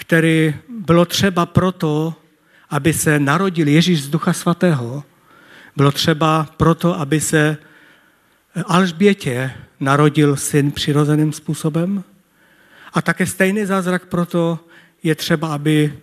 který 0.00 0.54
bylo 0.68 1.04
třeba 1.04 1.46
proto, 1.46 2.14
aby 2.70 2.92
se 2.92 3.18
narodil 3.18 3.68
Ježíš 3.68 4.02
z 4.02 4.08
Ducha 4.08 4.32
Svatého, 4.32 5.04
bylo 5.76 5.92
třeba 5.92 6.48
proto, 6.56 7.00
aby 7.00 7.20
se 7.20 7.56
Alžbětě 8.66 9.52
narodil 9.80 10.36
syn 10.36 10.72
přirozeným 10.72 11.32
způsobem. 11.32 12.04
A 12.92 13.02
také 13.02 13.26
stejný 13.26 13.66
zázrak 13.66 14.06
proto 14.06 14.58
je 15.02 15.14
třeba, 15.14 15.54
aby, 15.54 15.98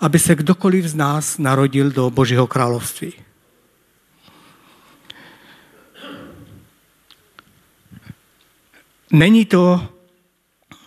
aby 0.00 0.18
se 0.18 0.34
kdokoliv 0.34 0.84
z 0.84 0.94
nás 0.94 1.38
narodil 1.38 1.90
do 1.90 2.10
Božího 2.10 2.46
království. 2.46 3.12
Není 9.12 9.44
to, 9.44 9.88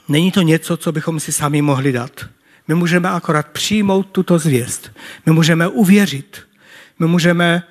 není 0.08 0.32
to 0.32 0.42
něco, 0.42 0.78
co 0.78 0.92
bychom 0.92 1.20
si 1.20 1.32
sami 1.32 1.62
mohli 1.62 1.92
dát. 1.92 2.26
My 2.68 2.76
můžeme 2.76 3.10
akorát 3.10 3.48
přijmout 3.48 4.04
tuto 4.12 4.40
zvěst. 4.40 4.92
My 5.26 5.32
můžeme 5.32 5.68
uvěřit. 5.68 6.42
My 7.00 7.08
můžeme 7.08 7.64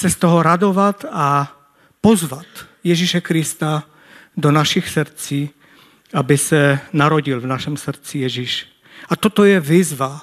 se 0.00 0.10
z 0.10 0.16
toho 0.16 0.42
radovat 0.42 1.04
a 1.12 1.56
pozvat 2.00 2.46
Ježíše 2.84 3.20
Krista 3.20 3.84
do 4.36 4.50
našich 4.50 4.88
srdcí, 4.88 5.50
aby 6.14 6.38
se 6.38 6.80
narodil 6.92 7.40
v 7.40 7.46
našem 7.46 7.76
srdci 7.76 8.18
Ježíš. 8.18 8.66
A 9.08 9.16
toto 9.16 9.44
je 9.44 9.60
výzva, 9.60 10.20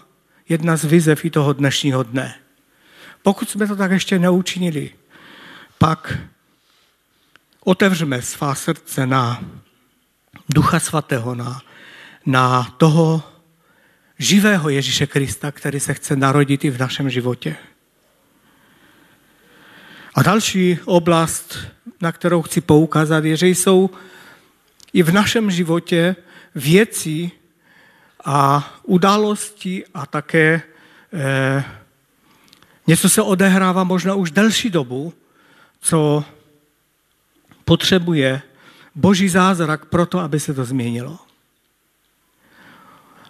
jedna 0.49 0.78
z 0.78 0.86
výzev 0.86 1.25
i 1.25 1.30
toho 1.30 1.53
dnešního 1.53 2.03
dne. 2.03 2.36
Pokud 3.23 3.49
jsme 3.49 3.67
to 3.67 3.75
tak 3.75 3.91
ještě 3.91 4.19
neučinili, 4.19 4.89
pak 5.78 6.17
otevřeme 7.63 8.21
svá 8.21 8.55
srdce 8.55 9.07
na 9.07 9.43
Ducha 10.49 10.80
Svatého, 10.80 11.36
na, 11.36 11.61
na 12.25 12.63
toho, 12.78 13.23
živého 14.19 14.69
Ježíše 14.69 15.07
Krista, 15.07 15.51
který 15.51 15.80
se 15.80 15.93
chce 15.93 16.15
narodit 16.15 16.65
i 16.65 16.69
v 16.69 16.80
našem 16.80 17.09
životě. 17.09 17.55
A 20.18 20.24
další 20.24 20.80
oblast 20.86 21.57
na 22.01 22.11
kterou 22.11 22.41
chci 22.41 22.61
poukázat, 22.61 23.26
je, 23.26 23.38
že 23.38 23.47
jsou 23.47 23.89
i 24.93 25.03
v 25.03 25.11
našem 25.11 25.51
životě 25.51 26.15
věci 26.55 27.32
a 28.26 28.70
události 28.84 29.86
a 29.93 30.05
také 30.05 30.61
eh, 31.13 31.63
něco 32.88 33.09
se 33.09 33.22
odehrává 33.22 33.84
možná 33.84 34.15
už 34.15 34.32
delší 34.32 34.70
dobu, 34.70 35.13
co 35.82 36.26
potřebuje 37.65 38.41
boží 38.95 39.30
zázrak 39.30 39.86
pro 39.86 40.05
to, 40.05 40.20
aby 40.20 40.39
se 40.39 40.53
to 40.53 40.65
změnilo. 40.65 41.20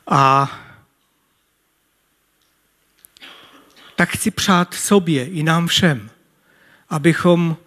A 0.08 0.52
tak 3.96 4.10
chci 4.10 4.32
přát 4.32 4.74
sobě 4.74 5.26
i 5.26 5.44
nám 5.44 5.68
všem, 5.68 6.10
abychom 6.90 7.58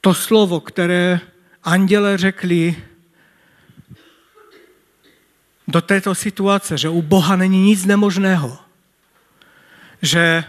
to 0.00 0.14
slovo, 0.14 0.60
které 0.60 1.20
anděle 1.64 2.18
řekli 2.18 2.76
do 5.68 5.80
této 5.80 6.14
situace, 6.14 6.78
že 6.78 6.88
u 6.88 7.02
Boha 7.02 7.36
není 7.36 7.62
nic 7.62 7.84
nemožného, 7.84 8.58
že 10.02 10.44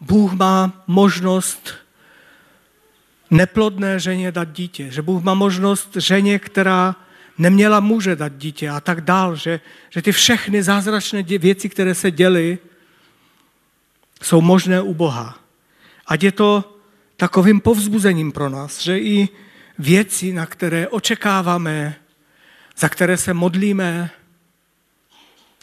Bůh 0.00 0.32
má 0.32 0.84
možnost 0.86 1.74
neplodné 3.30 4.00
ženě 4.00 4.32
dát 4.32 4.52
dítě, 4.52 4.90
že 4.90 5.02
Bůh 5.02 5.22
má 5.22 5.34
možnost 5.34 5.96
ženě, 5.96 6.38
která 6.38 6.96
neměla 7.38 7.80
muže 7.80 8.16
dát 8.16 8.32
dítě 8.36 8.70
a 8.70 8.80
tak 8.80 9.00
dál, 9.00 9.36
že, 9.36 9.60
že 9.90 10.02
ty 10.02 10.12
všechny 10.12 10.62
zázračné 10.62 11.22
věci, 11.22 11.68
které 11.68 11.94
se 11.94 12.10
děly, 12.10 12.58
jsou 14.22 14.40
možné 14.40 14.82
u 14.82 14.94
Boha. 14.94 15.38
Ať 16.06 16.22
je 16.22 16.32
to 16.32 16.73
takovým 17.16 17.60
povzbuzením 17.60 18.32
pro 18.32 18.48
nás, 18.48 18.80
že 18.80 18.98
i 18.98 19.28
věci, 19.78 20.32
na 20.32 20.46
které 20.46 20.88
očekáváme, 20.88 21.94
za 22.76 22.88
které 22.88 23.16
se 23.16 23.34
modlíme, 23.34 24.10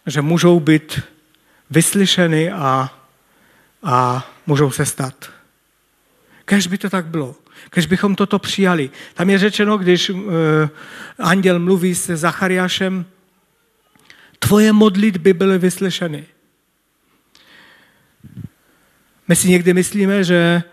že 0.08 0.22
můžou 0.22 0.60
být 0.60 1.00
vyslyšeny 1.70 2.52
a, 2.52 3.00
a 3.84 4.28
můžou 4.48 4.72
se 4.72 4.86
stát. 4.86 5.32
Kež 6.46 6.68
by 6.68 6.78
to 6.78 6.90
tak 6.90 7.06
bylo. 7.06 7.36
Kež 7.70 7.86
bychom 7.86 8.16
toto 8.16 8.40
přijali. 8.40 8.90
Tam 9.14 9.30
je 9.30 9.38
řečeno, 9.38 9.78
když 9.78 10.10
uh, 10.10 10.24
anděl 11.20 11.60
mluví 11.60 11.96
se 11.96 12.18
Zachariášem, 12.18 13.06
tvoje 14.40 14.74
modlitby 14.74 15.34
byly 15.34 15.58
vyslyšeny. 15.58 16.26
My 19.28 19.36
si 19.36 19.50
někdy 19.50 19.74
myslíme, 19.74 20.24
že 20.24 20.64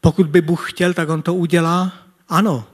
pokud 0.00 0.26
by 0.26 0.40
Bůh 0.40 0.70
chtěl, 0.70 0.94
tak 0.94 1.08
on 1.08 1.22
to 1.22 1.34
udělá. 1.34 1.92
Ano, 2.28 2.64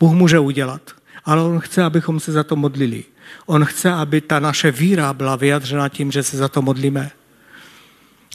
Bůh 0.00 0.12
může 0.12 0.38
udělat, 0.38 0.90
ale 1.24 1.42
on 1.42 1.60
chce, 1.60 1.82
abychom 1.82 2.20
se 2.20 2.32
za 2.32 2.44
to 2.44 2.56
modlili. 2.56 3.04
On 3.46 3.64
chce, 3.64 3.92
aby 3.92 4.20
ta 4.20 4.40
naše 4.40 4.70
víra 4.70 5.12
byla 5.12 5.36
vyjadřena 5.36 5.88
tím, 5.88 6.12
že 6.12 6.22
se 6.22 6.36
za 6.36 6.48
to 6.48 6.62
modlíme. 6.62 7.10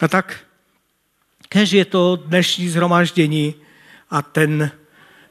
A 0.02 0.08
tak, 0.08 0.40
kež 1.50 1.72
je 1.72 1.86
to 1.86 2.16
dnešní 2.16 2.70
zhromáždění 2.70 3.56
a 4.10 4.22
ten, 4.22 4.72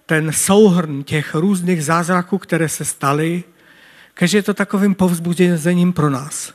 ten 0.07 0.33
souhrn 0.33 1.03
těch 1.03 1.35
různých 1.35 1.85
zázraků, 1.85 2.39
které 2.39 2.69
se 2.69 2.85
staly, 2.85 3.45
kež 4.15 4.33
je 4.33 4.43
to 4.43 4.55
takovým 4.55 4.95
povzbuzením 4.95 5.93
pro 5.93 6.11
nás. 6.11 6.55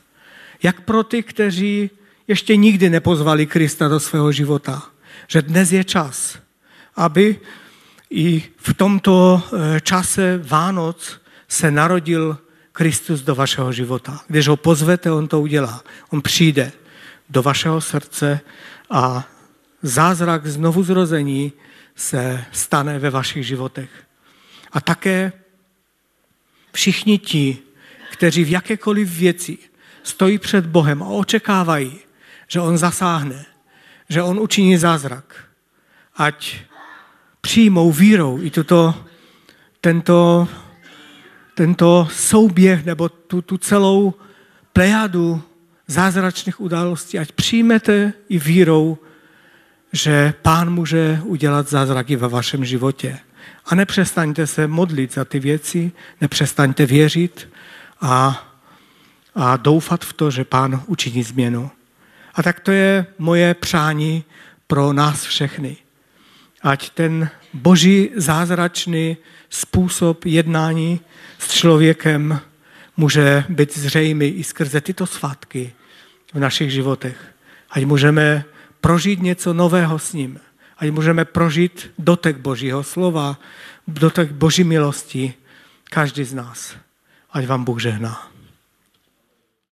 Jak 0.63 0.81
pro 0.81 1.03
ty, 1.03 1.23
kteří 1.23 1.89
ještě 2.27 2.55
nikdy 2.55 2.89
nepozvali 2.89 3.45
Krista 3.45 3.87
do 3.87 3.99
svého 3.99 4.31
života. 4.31 4.83
Že 5.27 5.41
dnes 5.41 5.71
je 5.71 5.83
čas, 5.83 6.37
aby 6.95 7.39
i 8.09 8.43
v 8.57 8.73
tomto 8.73 9.41
eh, 9.41 9.81
čase 9.81 10.37
Vánoc 10.43 11.21
se 11.47 11.71
narodil 11.71 12.37
Kristus 12.71 13.21
do 13.21 13.35
vašeho 13.35 13.71
života. 13.71 14.21
Když 14.27 14.47
ho 14.47 14.57
pozvete, 14.57 15.11
on 15.11 15.27
to 15.27 15.41
udělá. 15.41 15.83
On 16.09 16.21
přijde 16.21 16.71
do 17.29 17.43
vašeho 17.43 17.81
srdce 17.81 18.39
a 18.89 19.27
zázrak 19.81 20.45
znovu 20.47 20.83
zrození 20.83 21.53
se 21.95 22.45
stane 22.51 22.99
ve 22.99 23.09
vašich 23.09 23.47
životech. 23.47 23.89
A 24.71 24.81
také 24.81 25.33
všichni 26.71 27.17
ti, 27.17 27.57
kteří 28.11 28.43
v 28.43 28.49
jakékoliv 28.49 29.09
věci 29.09 29.57
stojí 30.03 30.37
před 30.37 30.65
Bohem 30.65 31.03
a 31.03 31.07
očekávají, 31.07 31.99
že 32.47 32.59
on 32.59 32.77
zasáhne, 32.77 33.45
že 34.09 34.21
on 34.21 34.39
učiní 34.39 34.77
zázrak. 34.77 35.35
Ať 36.15 36.55
přijmou 37.43 37.91
vírou 37.91 38.39
i 38.41 38.49
tuto, 38.49 38.95
tento, 39.81 40.47
tento 41.55 42.07
souběh 42.11 42.85
nebo 42.85 43.09
tu, 43.09 43.41
tu 43.41 43.57
celou 43.57 44.13
plejadu 44.73 45.41
zázračných 45.87 46.61
událostí, 46.61 47.19
ať 47.19 47.31
přijmete 47.31 48.13
i 48.29 48.39
vírou, 48.39 48.97
že 49.93 50.33
pán 50.41 50.73
může 50.73 51.21
udělat 51.23 51.69
zázraky 51.69 52.15
ve 52.15 52.27
vašem 52.27 52.65
životě. 52.65 53.19
A 53.65 53.75
nepřestaňte 53.75 54.47
se 54.47 54.67
modlit 54.67 55.13
za 55.13 55.25
ty 55.25 55.39
věci, 55.39 55.91
nepřestaňte 56.21 56.85
věřit 56.85 57.49
a, 58.01 58.47
a 59.35 59.57
doufat 59.57 60.05
v 60.05 60.13
to, 60.13 60.31
že 60.31 60.43
pán 60.43 60.83
učiní 60.87 61.23
změnu. 61.23 61.71
A 62.35 62.43
tak 62.43 62.59
to 62.59 62.71
je 62.71 63.05
moje 63.19 63.53
přání 63.53 64.23
pro 64.67 64.93
nás 64.93 65.23
všechny. 65.23 65.82
Ať 66.63 66.89
ten 66.89 67.29
boží 67.53 68.09
zázračný 68.15 69.17
způsob 69.49 70.25
jednání 70.25 70.99
s 71.39 71.51
člověkem 71.51 72.39
může 72.97 73.43
být 73.49 73.77
zřejmý 73.77 74.27
i 74.27 74.43
skrze 74.43 74.81
tyto 74.81 75.05
svátky 75.07 75.73
v 76.33 76.39
našich 76.39 76.71
životech. 76.71 77.17
Ať 77.69 77.85
můžeme 77.85 78.45
prožít 78.81 79.21
něco 79.21 79.53
nového 79.53 79.99
s 79.99 80.13
ním. 80.13 80.39
Ať 80.77 80.89
můžeme 80.89 81.25
prožít 81.25 81.91
dotek 81.99 82.37
Božího 82.37 82.83
slova, 82.83 83.39
dotek 83.87 84.31
Boží 84.31 84.63
milosti, 84.63 85.33
každý 85.83 86.23
z 86.23 86.33
nás. 86.33 86.75
Ať 87.31 87.45
vám 87.45 87.63
Bůh 87.63 87.81
žehná. 87.81 88.32